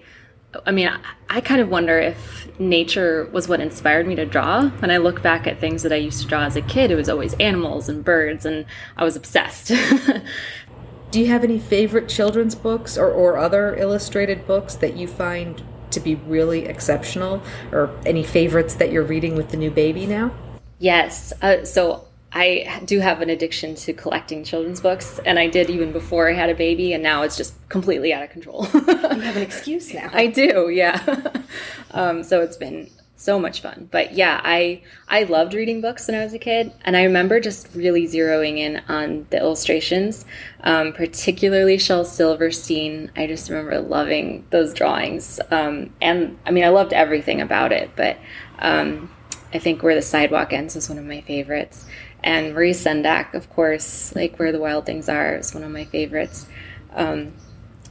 I 0.66 0.72
mean, 0.72 0.90
I 1.28 1.40
kind 1.40 1.60
of 1.60 1.68
wonder 1.68 1.98
if 1.98 2.58
nature 2.58 3.28
was 3.32 3.46
what 3.46 3.60
inspired 3.60 4.06
me 4.06 4.16
to 4.16 4.26
draw. 4.26 4.68
When 4.68 4.90
I 4.90 4.96
look 4.96 5.22
back 5.22 5.46
at 5.46 5.60
things 5.60 5.82
that 5.84 5.92
I 5.92 5.96
used 5.96 6.22
to 6.22 6.26
draw 6.26 6.42
as 6.42 6.56
a 6.56 6.62
kid, 6.62 6.90
it 6.90 6.96
was 6.96 7.08
always 7.08 7.34
animals 7.34 7.88
and 7.88 8.04
birds, 8.04 8.44
and 8.44 8.66
I 8.96 9.04
was 9.04 9.14
obsessed. 9.14 9.68
Do 11.10 11.20
you 11.20 11.26
have 11.26 11.44
any 11.44 11.58
favorite 11.58 12.08
children's 12.08 12.54
books 12.54 12.96
or, 12.98 13.10
or 13.10 13.36
other 13.36 13.76
illustrated 13.76 14.46
books 14.46 14.74
that 14.76 14.96
you 14.96 15.06
find 15.06 15.62
to 15.90 16.00
be 16.00 16.16
really 16.16 16.66
exceptional? 16.66 17.42
Or 17.72 17.96
any 18.04 18.22
favorites 18.22 18.74
that 18.74 18.90
you're 18.90 19.04
reading 19.04 19.36
with 19.36 19.50
the 19.50 19.56
new 19.56 19.70
baby 19.70 20.06
now? 20.06 20.32
Yes. 20.78 21.32
Uh, 21.42 21.64
so 21.64 22.06
I 22.32 22.82
do 22.84 23.00
have 23.00 23.20
an 23.22 23.30
addiction 23.30 23.74
to 23.76 23.92
collecting 23.92 24.44
children's 24.44 24.80
books, 24.80 25.18
and 25.26 25.38
I 25.38 25.48
did 25.48 25.68
even 25.68 25.92
before 25.92 26.30
I 26.30 26.34
had 26.34 26.48
a 26.48 26.54
baby, 26.54 26.92
and 26.92 27.02
now 27.02 27.22
it's 27.22 27.36
just 27.36 27.54
completely 27.68 28.12
out 28.12 28.22
of 28.22 28.30
control. 28.30 28.68
you 28.72 28.80
have 28.80 29.36
an 29.36 29.42
excuse 29.42 29.92
now. 29.94 30.10
I 30.12 30.28
do, 30.28 30.68
yeah. 30.68 31.32
um, 31.90 32.22
so 32.22 32.40
it's 32.40 32.56
been 32.56 32.88
so 33.20 33.38
much 33.38 33.60
fun. 33.60 33.86
But 33.90 34.14
yeah, 34.14 34.40
I 34.42 34.82
I 35.08 35.24
loved 35.24 35.52
reading 35.54 35.80
books 35.80 36.08
when 36.08 36.18
I 36.18 36.24
was 36.24 36.32
a 36.32 36.38
kid, 36.38 36.72
and 36.84 36.96
I 36.96 37.02
remember 37.02 37.40
just 37.40 37.68
really 37.74 38.06
zeroing 38.06 38.58
in 38.58 38.80
on 38.88 39.26
the 39.30 39.38
illustrations, 39.38 40.24
um, 40.62 40.92
particularly 40.92 41.78
Shel 41.78 42.04
Silverstein. 42.04 43.10
I 43.16 43.26
just 43.26 43.50
remember 43.50 43.80
loving 43.80 44.46
those 44.50 44.72
drawings, 44.72 45.40
um, 45.50 45.92
and 46.00 46.38
I 46.46 46.50
mean, 46.50 46.64
I 46.64 46.68
loved 46.68 46.92
everything 46.92 47.40
about 47.40 47.72
it. 47.72 47.90
But 47.94 48.16
um, 48.58 49.10
I 49.52 49.58
think 49.58 49.82
Where 49.82 49.94
the 49.94 50.02
Sidewalk 50.02 50.52
Ends 50.52 50.74
was 50.74 50.88
one 50.88 50.98
of 50.98 51.04
my 51.04 51.20
favorites, 51.20 51.86
and 52.22 52.52
Maurice 52.54 52.84
Sendak, 52.84 53.34
of 53.34 53.50
course, 53.50 54.14
like 54.14 54.38
Where 54.38 54.52
the 54.52 54.60
Wild 54.60 54.86
Things 54.86 55.08
Are, 55.08 55.36
is 55.36 55.54
one 55.54 55.62
of 55.62 55.70
my 55.70 55.84
favorites. 55.84 56.46
Um, 56.92 57.32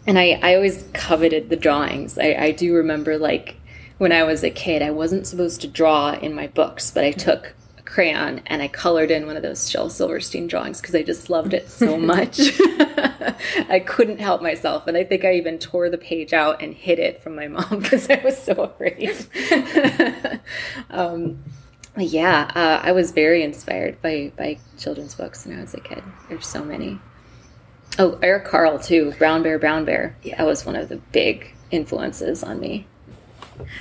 and 0.08 0.18
I, 0.18 0.40
I 0.42 0.56
always 0.56 0.86
coveted 0.94 1.50
the 1.50 1.56
drawings. 1.56 2.18
I, 2.18 2.34
I 2.34 2.52
do 2.52 2.74
remember 2.76 3.18
like 3.18 3.58
when 4.00 4.12
I 4.12 4.24
was 4.24 4.44
a 4.44 4.50
kid, 4.50 4.82
I 4.82 4.92
wasn't 4.92 5.28
supposed 5.28 5.62
to 5.62 5.68
draw 5.68 6.14
in 6.14 6.34
my 6.34 6.48
books, 6.48 6.90
but 6.90 7.04
I 7.04 7.12
took 7.12 7.54
a 7.78 7.82
crayon 7.82 8.42
and 8.48 8.62
I 8.62 8.70
colored 8.70 9.12
in 9.12 9.28
one 9.28 9.36
of 9.36 9.44
those 9.44 9.70
Shel 9.70 9.90
Silverstein 9.90 10.48
drawings 10.48 10.80
because 10.82 10.96
I 10.96 11.04
just 11.04 11.30
loved 11.30 11.54
it 11.54 11.70
so 11.70 11.98
much. 12.00 12.40
I 13.70 13.84
couldn't 13.86 14.20
help 14.20 14.42
myself. 14.42 14.88
And 14.88 14.96
I 14.96 15.04
think 15.04 15.26
I 15.26 15.34
even 15.34 15.60
tore 15.60 15.90
the 15.90 15.98
page 15.98 16.34
out 16.34 16.62
and 16.62 16.74
hid 16.74 16.98
it 16.98 17.22
from 17.22 17.36
my 17.36 17.48
mom 17.48 17.80
because 17.82 18.10
I 18.10 18.22
was 18.24 18.38
so 18.42 18.54
afraid. 18.64 19.28
um, 20.90 21.44
yeah, 21.98 22.52
uh, 22.56 22.82
I 22.84 22.92
was 22.92 23.12
very 23.12 23.44
inspired 23.44 24.02
by, 24.02 24.32
by 24.38 24.60
children's 24.78 25.16
books 25.16 25.46
when 25.46 25.58
I 25.58 25.62
was 25.62 25.74
a 25.74 25.80
kid. 25.80 26.04
There's 26.28 26.48
so 26.48 26.64
many. 26.64 27.00
Oh, 27.98 28.18
Eric 28.22 28.46
Carle, 28.46 28.80
too. 28.80 29.14
Brown 29.18 29.44
Bear, 29.44 29.60
Brown 29.60 29.86
Bear. 29.86 30.16
Yeah. 30.24 30.38
That 30.38 30.46
was 30.46 30.66
one 30.66 30.76
of 30.76 30.90
the 30.90 30.98
big 30.98 31.54
influences 31.72 32.44
on 32.44 32.60
me. 32.60 32.88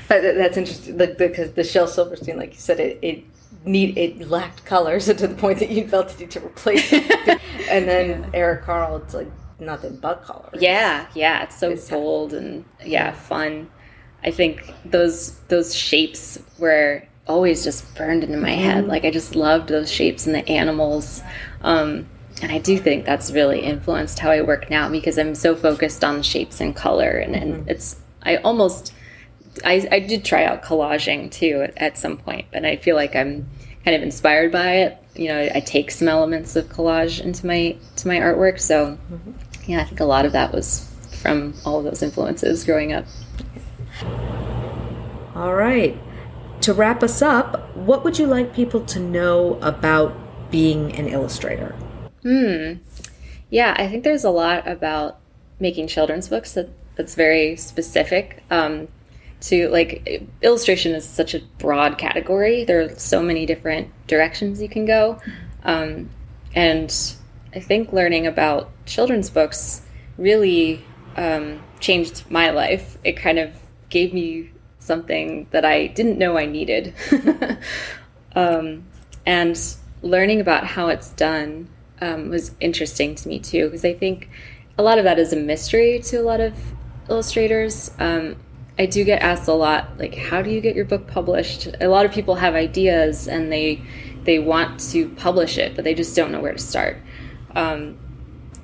But 0.08 0.22
that's 0.22 0.56
interesting 0.56 0.96
because 0.96 1.52
the 1.52 1.64
Shel 1.64 1.86
Silverstein, 1.86 2.36
like 2.36 2.54
you 2.54 2.58
said, 2.58 2.80
it, 2.80 2.98
it 3.02 3.24
need 3.64 3.96
it 3.96 4.28
lacked 4.28 4.64
color, 4.64 5.00
so 5.00 5.12
to 5.14 5.28
the 5.28 5.34
point 5.34 5.58
that 5.60 5.70
you 5.70 5.86
felt 5.86 6.08
the 6.08 6.20
need 6.20 6.30
to 6.32 6.44
replace 6.44 6.92
it. 6.92 7.40
and 7.70 7.88
then 7.88 8.08
yeah. 8.08 8.30
Eric 8.34 8.62
Carle, 8.64 8.96
it's 8.96 9.14
like 9.14 9.30
nothing 9.60 9.96
but 9.96 10.24
color. 10.24 10.50
Yeah, 10.54 11.06
yeah, 11.14 11.44
it's 11.44 11.58
so 11.58 11.70
it's 11.70 11.88
bold 11.88 12.32
and 12.32 12.64
yeah, 12.84 13.12
fun. 13.12 13.70
I 14.24 14.30
think 14.30 14.72
those 14.84 15.38
those 15.48 15.74
shapes 15.74 16.38
were 16.58 17.04
always 17.28 17.62
just 17.62 17.94
burned 17.94 18.24
into 18.24 18.38
my 18.38 18.50
head. 18.50 18.82
Mm-hmm. 18.82 18.90
Like 18.90 19.04
I 19.04 19.10
just 19.10 19.34
loved 19.34 19.68
those 19.68 19.90
shapes 19.90 20.26
and 20.26 20.34
the 20.34 20.48
animals. 20.48 21.22
Um, 21.62 22.08
and 22.40 22.52
I 22.52 22.58
do 22.58 22.78
think 22.78 23.04
that's 23.04 23.30
really 23.30 23.60
influenced 23.60 24.18
how 24.18 24.30
I 24.30 24.42
work 24.42 24.70
now 24.70 24.88
because 24.88 25.18
I'm 25.18 25.34
so 25.34 25.56
focused 25.56 26.04
on 26.04 26.22
shapes 26.22 26.60
and 26.60 26.74
color, 26.74 27.10
and, 27.10 27.34
and 27.34 27.54
mm-hmm. 27.54 27.68
it's 27.68 28.00
I 28.22 28.36
almost 28.36 28.92
I, 29.64 29.86
I 29.90 30.00
did 30.00 30.24
try 30.24 30.44
out 30.44 30.62
collaging 30.62 31.30
too 31.30 31.62
at, 31.62 31.76
at, 31.78 31.98
some 31.98 32.16
point, 32.16 32.46
but 32.52 32.64
I 32.64 32.76
feel 32.76 32.94
like 32.94 33.16
I'm 33.16 33.48
kind 33.84 33.96
of 33.96 34.02
inspired 34.02 34.52
by 34.52 34.72
it. 34.76 35.02
You 35.16 35.28
know, 35.28 35.48
I 35.52 35.60
take 35.60 35.90
some 35.90 36.06
elements 36.06 36.54
of 36.54 36.68
collage 36.68 37.20
into 37.20 37.46
my 37.46 37.76
to 37.96 38.08
my 38.08 38.16
artwork. 38.16 38.60
So, 38.60 38.98
mm-hmm. 39.12 39.32
yeah, 39.66 39.80
I 39.80 39.84
think 39.84 40.00
a 40.00 40.04
lot 40.04 40.24
of 40.24 40.32
that 40.32 40.52
was 40.52 40.88
from 41.22 41.54
all 41.64 41.78
of 41.78 41.84
those 41.84 42.02
influences 42.02 42.64
growing 42.64 42.92
up. 42.92 43.04
All 45.34 45.54
right. 45.54 45.98
To 46.62 46.74
wrap 46.74 47.02
us 47.02 47.22
up, 47.22 47.74
what 47.76 48.04
would 48.04 48.18
you 48.18 48.26
like 48.26 48.54
people 48.54 48.84
to 48.86 49.00
know 49.00 49.58
about 49.62 50.14
being 50.50 50.92
an 50.96 51.08
illustrator? 51.08 51.74
Hmm. 52.22 52.74
Yeah, 53.50 53.74
I 53.78 53.88
think 53.88 54.04
there's 54.04 54.24
a 54.24 54.30
lot 54.30 54.66
about 54.68 55.18
making 55.60 55.86
children's 55.86 56.28
books 56.28 56.52
that, 56.52 56.68
that's 56.96 57.14
very 57.14 57.56
specific. 57.56 58.42
Um, 58.50 58.88
to 59.40 59.68
like 59.68 60.28
illustration 60.42 60.94
is 60.94 61.04
such 61.08 61.34
a 61.34 61.40
broad 61.58 61.96
category. 61.96 62.64
There 62.64 62.82
are 62.82 62.98
so 62.98 63.22
many 63.22 63.46
different 63.46 63.88
directions 64.06 64.60
you 64.60 64.68
can 64.68 64.84
go. 64.84 65.20
Um, 65.62 66.10
and 66.54 66.94
I 67.54 67.60
think 67.60 67.92
learning 67.92 68.26
about 68.26 68.70
children's 68.84 69.30
books 69.30 69.82
really 70.16 70.84
um, 71.16 71.62
changed 71.80 72.28
my 72.30 72.50
life. 72.50 72.98
It 73.04 73.12
kind 73.12 73.38
of 73.38 73.54
gave 73.90 74.12
me 74.12 74.50
something 74.88 75.46
that 75.52 75.64
I 75.64 75.86
didn't 75.86 76.18
know 76.18 76.36
I 76.36 76.46
needed. 76.46 76.92
um, 78.34 78.84
and 79.24 79.76
learning 80.02 80.40
about 80.40 80.66
how 80.66 80.88
it's 80.88 81.10
done 81.10 81.68
um, 82.00 82.30
was 82.30 82.52
interesting 82.58 83.14
to 83.14 83.28
me 83.28 83.38
too, 83.38 83.66
because 83.66 83.84
I 83.84 83.94
think 83.94 84.28
a 84.76 84.82
lot 84.82 84.98
of 84.98 85.04
that 85.04 85.18
is 85.20 85.32
a 85.32 85.36
mystery 85.36 86.00
to 86.06 86.16
a 86.16 86.22
lot 86.22 86.40
of 86.40 86.54
illustrators. 87.08 87.92
Um, 87.98 88.36
I 88.78 88.86
do 88.86 89.04
get 89.04 89.22
asked 89.22 89.48
a 89.48 89.52
lot, 89.52 89.98
like, 89.98 90.14
how 90.14 90.40
do 90.40 90.50
you 90.50 90.60
get 90.60 90.74
your 90.76 90.84
book 90.84 91.06
published? 91.06 91.68
A 91.80 91.88
lot 91.88 92.06
of 92.06 92.12
people 92.12 92.36
have 92.36 92.54
ideas 92.54 93.28
and 93.28 93.52
they 93.52 93.82
they 94.24 94.38
want 94.38 94.78
to 94.92 95.08
publish 95.10 95.56
it, 95.58 95.74
but 95.74 95.84
they 95.84 95.94
just 95.94 96.14
don't 96.14 96.30
know 96.30 96.40
where 96.40 96.52
to 96.52 96.58
start. 96.58 96.98
Um, 97.54 97.96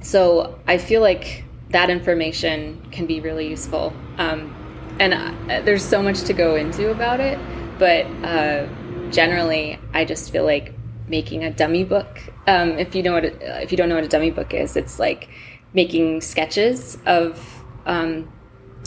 so 0.02 0.58
I 0.66 0.78
feel 0.78 1.00
like 1.00 1.44
that 1.70 1.90
information 1.90 2.86
can 2.92 3.06
be 3.06 3.20
really 3.20 3.48
useful. 3.48 3.92
Um, 4.18 4.54
and 4.98 5.14
uh, 5.14 5.60
there's 5.62 5.84
so 5.84 6.02
much 6.02 6.22
to 6.22 6.32
go 6.32 6.56
into 6.56 6.90
about 6.90 7.20
it, 7.20 7.38
but 7.78 8.06
uh, 8.24 8.68
generally, 9.10 9.78
I 9.92 10.04
just 10.04 10.30
feel 10.30 10.44
like 10.44 10.74
making 11.08 11.44
a 11.44 11.50
dummy 11.50 11.84
book. 11.84 12.20
Um, 12.46 12.78
if 12.78 12.94
you 12.94 13.02
know 13.02 13.12
what, 13.12 13.24
if 13.24 13.70
you 13.70 13.76
don't 13.76 13.88
know 13.88 13.96
what 13.96 14.04
a 14.04 14.08
dummy 14.08 14.30
book 14.30 14.54
is, 14.54 14.76
it's 14.76 14.98
like 14.98 15.28
making 15.72 16.20
sketches 16.20 16.98
of 17.04 17.64
um, 17.86 18.32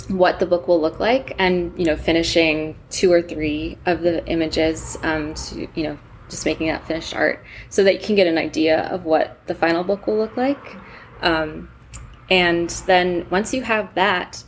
what 0.07 0.39
the 0.39 0.45
book 0.45 0.67
will 0.67 0.79
look 0.79 0.99
like 0.99 1.35
and 1.37 1.77
you 1.77 1.85
know 1.85 1.95
finishing 1.95 2.77
two 2.89 3.11
or 3.11 3.21
three 3.21 3.77
of 3.85 4.01
the 4.01 4.25
images 4.27 4.97
um, 5.03 5.33
to 5.33 5.67
you 5.75 5.83
know 5.83 5.97
just 6.29 6.45
making 6.45 6.67
that 6.67 6.85
finished 6.87 7.13
art 7.13 7.43
so 7.69 7.83
that 7.83 7.93
you 7.93 7.99
can 7.99 8.15
get 8.15 8.27
an 8.27 8.37
idea 8.37 8.83
of 8.87 9.05
what 9.05 9.45
the 9.47 9.55
final 9.55 9.83
book 9.83 10.07
will 10.07 10.17
look 10.17 10.37
like 10.37 10.75
um, 11.21 11.69
and 12.29 12.69
then 12.85 13.25
once 13.29 13.53
you 13.53 13.61
have 13.63 13.93
that 13.95 14.43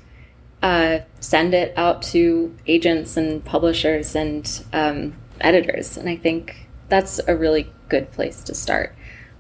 uh, 0.62 1.00
send 1.20 1.54
it 1.54 1.74
out 1.78 2.02
to 2.02 2.56
agents 2.68 3.18
and 3.18 3.44
publishers 3.44 4.16
and 4.16 4.66
um, 4.74 5.16
editors. 5.40 5.98
And 5.98 6.10
i 6.10 6.16
think 6.16 6.68
that's 6.90 7.20
a 7.28 7.36
really 7.36 7.72
good 7.88 8.12
place 8.12 8.44
to 8.44 8.56
start. 8.56 8.96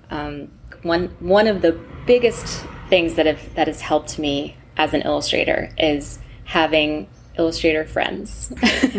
Um, 0.09 0.49
one 0.83 1.07
one 1.19 1.47
of 1.47 1.61
the 1.61 1.77
biggest 2.05 2.65
things 2.89 3.15
that 3.15 3.25
have 3.25 3.53
that 3.55 3.67
has 3.67 3.81
helped 3.81 4.17
me 4.17 4.55
as 4.77 4.93
an 4.93 5.01
illustrator 5.01 5.71
is 5.77 6.19
having 6.45 7.07
illustrator 7.37 7.85
friends, 7.85 8.53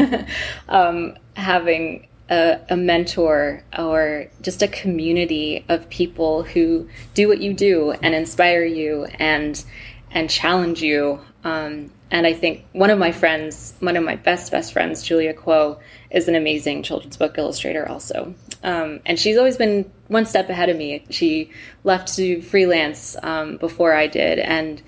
um, 0.68 1.16
having 1.34 2.06
a, 2.30 2.60
a, 2.70 2.76
mentor 2.76 3.64
or 3.76 4.26
just 4.40 4.62
a 4.62 4.68
community 4.68 5.64
of 5.68 5.88
people 5.90 6.44
who 6.44 6.88
do 7.12 7.28
what 7.28 7.40
you 7.40 7.52
do 7.52 7.90
and 8.02 8.14
inspire 8.14 8.64
you 8.64 9.06
and 9.18 9.64
and 10.10 10.28
challenge 10.28 10.82
you. 10.82 11.20
Um, 11.44 11.92
and 12.10 12.26
I 12.26 12.32
think 12.32 12.64
one 12.72 12.90
of 12.90 12.98
my 12.98 13.12
friends, 13.12 13.74
one 13.80 13.96
of 13.96 14.04
my 14.04 14.16
best 14.16 14.50
best 14.50 14.72
friends, 14.72 15.02
Julia 15.02 15.32
Kuo, 15.32 15.78
is 16.10 16.28
an 16.28 16.34
amazing 16.34 16.82
children's 16.82 17.16
book 17.16 17.38
illustrator 17.38 17.88
also. 17.88 18.34
Um, 18.62 19.00
and 19.06 19.18
she's 19.18 19.36
always 19.36 19.56
been 19.56 19.90
one 20.08 20.26
step 20.26 20.50
ahead 20.50 20.68
of 20.68 20.76
me. 20.76 21.04
She 21.10 21.50
left 21.84 22.14
to 22.16 22.42
freelance 22.42 23.16
um, 23.22 23.56
before 23.56 23.94
I 23.94 24.06
did, 24.06 24.38
and 24.38 24.82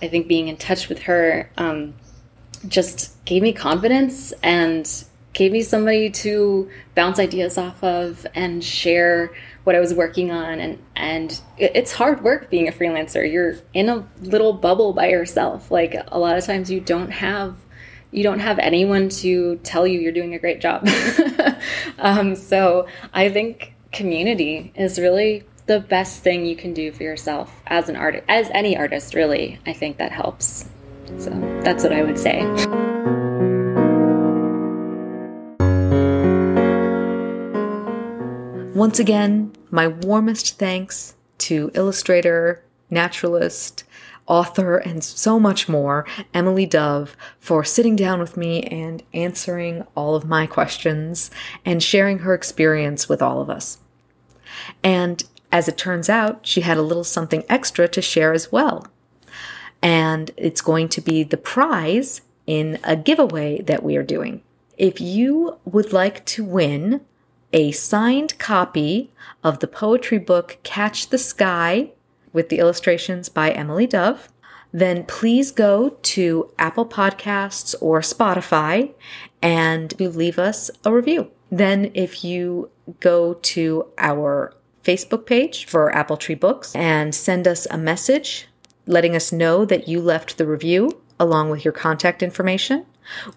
I 0.00 0.08
think 0.08 0.26
being 0.28 0.48
in 0.48 0.56
touch 0.56 0.88
with 0.88 1.02
her 1.02 1.50
um, 1.58 1.94
just 2.66 3.22
gave 3.24 3.42
me 3.42 3.52
confidence 3.52 4.32
and 4.42 5.04
gave 5.32 5.52
me 5.52 5.62
somebody 5.62 6.10
to 6.10 6.70
bounce 6.94 7.18
ideas 7.18 7.56
off 7.56 7.82
of 7.82 8.26
and 8.34 8.62
share 8.62 9.32
what 9.64 9.76
I 9.76 9.80
was 9.80 9.94
working 9.94 10.30
on 10.30 10.58
and 10.58 10.82
and 10.96 11.40
it's 11.56 11.92
hard 11.92 12.22
work 12.22 12.50
being 12.50 12.68
a 12.68 12.72
freelancer. 12.72 13.30
You're 13.30 13.56
in 13.72 13.88
a 13.88 14.06
little 14.20 14.52
bubble 14.52 14.92
by 14.92 15.08
yourself. 15.08 15.70
Like 15.70 15.94
a 16.08 16.18
lot 16.18 16.36
of 16.36 16.44
times 16.44 16.70
you 16.70 16.80
don't 16.80 17.10
have 17.10 17.56
you 18.10 18.22
don't 18.22 18.40
have 18.40 18.58
anyone 18.58 19.08
to 19.08 19.56
tell 19.64 19.86
you 19.86 19.98
you're 19.98 20.12
doing 20.12 20.34
a 20.34 20.38
great 20.38 20.60
job. 20.60 20.86
um, 21.98 22.34
so 22.34 22.86
I 23.12 23.30
think 23.30 23.74
community 23.90 24.72
is 24.76 24.98
really 24.98 25.44
the 25.66 25.80
best 25.80 26.22
thing 26.22 26.44
you 26.44 26.56
can 26.56 26.74
do 26.74 26.92
for 26.92 27.02
yourself 27.02 27.62
as 27.66 27.88
an 27.88 27.96
artist, 27.96 28.24
as 28.28 28.50
any 28.52 28.76
artist, 28.76 29.14
really. 29.14 29.58
I 29.66 29.72
think 29.72 29.96
that 29.98 30.12
helps. 30.12 30.68
So 31.18 31.30
that's 31.62 31.82
what 31.82 31.92
I 31.92 32.02
would 32.02 32.18
say. 32.18 33.21
Once 38.74 38.98
again, 38.98 39.52
my 39.70 39.86
warmest 39.86 40.58
thanks 40.58 41.14
to 41.36 41.70
illustrator, 41.74 42.64
naturalist, 42.88 43.84
author, 44.26 44.78
and 44.78 45.04
so 45.04 45.38
much 45.38 45.68
more, 45.68 46.06
Emily 46.32 46.64
Dove, 46.64 47.14
for 47.38 47.64
sitting 47.64 47.96
down 47.96 48.18
with 48.18 48.34
me 48.34 48.62
and 48.62 49.02
answering 49.12 49.86
all 49.94 50.14
of 50.14 50.24
my 50.24 50.46
questions 50.46 51.30
and 51.66 51.82
sharing 51.82 52.20
her 52.20 52.32
experience 52.32 53.10
with 53.10 53.20
all 53.20 53.42
of 53.42 53.50
us. 53.50 53.76
And 54.82 55.22
as 55.52 55.68
it 55.68 55.76
turns 55.76 56.08
out, 56.08 56.46
she 56.46 56.62
had 56.62 56.78
a 56.78 56.82
little 56.82 57.04
something 57.04 57.44
extra 57.50 57.86
to 57.88 58.00
share 58.00 58.32
as 58.32 58.50
well. 58.50 58.86
And 59.82 60.30
it's 60.38 60.62
going 60.62 60.88
to 60.90 61.02
be 61.02 61.24
the 61.24 61.36
prize 61.36 62.22
in 62.46 62.78
a 62.84 62.96
giveaway 62.96 63.60
that 63.60 63.82
we 63.82 63.96
are 63.96 64.02
doing. 64.02 64.42
If 64.78 64.98
you 64.98 65.58
would 65.66 65.92
like 65.92 66.24
to 66.26 66.42
win 66.42 67.02
a 67.52 67.72
signed 67.72 68.38
copy 68.38 69.10
of 69.44 69.58
the 69.58 69.66
poetry 69.66 70.18
book 70.18 70.58
Catch 70.62 71.08
the 71.08 71.18
Sky 71.18 71.90
with 72.32 72.48
the 72.48 72.58
illustrations 72.58 73.28
by 73.28 73.50
Emily 73.50 73.86
Dove, 73.86 74.28
then 74.72 75.04
please 75.04 75.50
go 75.50 75.90
to 76.02 76.50
Apple 76.58 76.86
Podcasts 76.86 77.74
or 77.80 78.00
Spotify 78.00 78.92
and 79.42 79.98
leave 80.00 80.38
us 80.38 80.70
a 80.84 80.92
review. 80.92 81.30
Then, 81.50 81.90
if 81.92 82.24
you 82.24 82.70
go 83.00 83.34
to 83.34 83.86
our 83.98 84.54
Facebook 84.82 85.26
page 85.26 85.66
for 85.66 85.94
Apple 85.94 86.16
Tree 86.16 86.34
Books 86.34 86.74
and 86.74 87.14
send 87.14 87.46
us 87.46 87.66
a 87.70 87.76
message 87.76 88.48
letting 88.86 89.14
us 89.14 89.30
know 89.30 89.64
that 89.64 89.86
you 89.86 90.00
left 90.00 90.38
the 90.38 90.46
review 90.46 91.02
along 91.20 91.50
with 91.50 91.64
your 91.64 91.72
contact 91.72 92.22
information, 92.22 92.86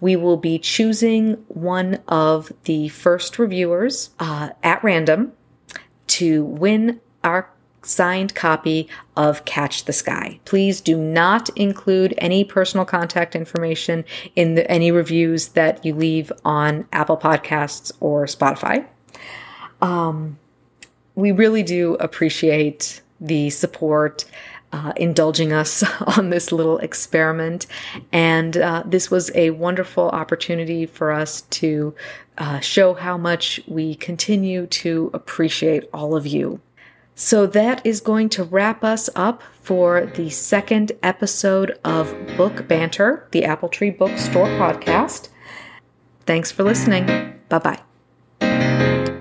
we 0.00 0.16
will 0.16 0.36
be 0.36 0.58
choosing 0.58 1.34
one 1.48 2.00
of 2.08 2.52
the 2.64 2.88
first 2.88 3.38
reviewers 3.38 4.10
uh, 4.18 4.50
at 4.62 4.82
random 4.82 5.32
to 6.08 6.44
win 6.44 7.00
our 7.24 7.50
signed 7.82 8.34
copy 8.34 8.88
of 9.16 9.44
Catch 9.44 9.84
the 9.84 9.92
Sky. 9.92 10.40
Please 10.44 10.80
do 10.80 10.96
not 10.96 11.48
include 11.50 12.14
any 12.18 12.44
personal 12.44 12.84
contact 12.84 13.36
information 13.36 14.04
in 14.34 14.54
the, 14.54 14.70
any 14.70 14.90
reviews 14.90 15.48
that 15.48 15.84
you 15.84 15.94
leave 15.94 16.32
on 16.44 16.86
Apple 16.92 17.16
Podcasts 17.16 17.92
or 18.00 18.26
Spotify. 18.26 18.86
Um, 19.80 20.38
we 21.14 21.32
really 21.32 21.62
do 21.62 21.94
appreciate 21.94 23.02
the 23.20 23.50
support 23.50 24.24
uh, 24.72 24.92
indulging 24.96 25.52
us 25.52 25.82
on 26.18 26.30
this 26.30 26.52
little 26.52 26.78
experiment. 26.78 27.66
And 28.12 28.56
uh, 28.56 28.82
this 28.86 29.10
was 29.10 29.30
a 29.34 29.50
wonderful 29.50 30.08
opportunity 30.10 30.86
for 30.86 31.12
us 31.12 31.42
to 31.42 31.94
uh, 32.38 32.60
show 32.60 32.94
how 32.94 33.16
much 33.16 33.60
we 33.66 33.94
continue 33.94 34.66
to 34.66 35.10
appreciate 35.14 35.84
all 35.92 36.14
of 36.14 36.26
you. 36.26 36.60
So 37.14 37.46
that 37.46 37.84
is 37.84 38.02
going 38.02 38.28
to 38.30 38.44
wrap 38.44 38.84
us 38.84 39.08
up 39.16 39.42
for 39.62 40.04
the 40.04 40.28
second 40.28 40.92
episode 41.02 41.78
of 41.82 42.14
Book 42.36 42.68
Banter, 42.68 43.26
the 43.30 43.44
Apple 43.44 43.70
Tree 43.70 43.90
Bookstore 43.90 44.48
podcast. 44.48 45.30
Thanks 46.26 46.52
for 46.52 46.62
listening. 46.62 47.06
Bye 47.48 47.80
bye. 48.40 49.15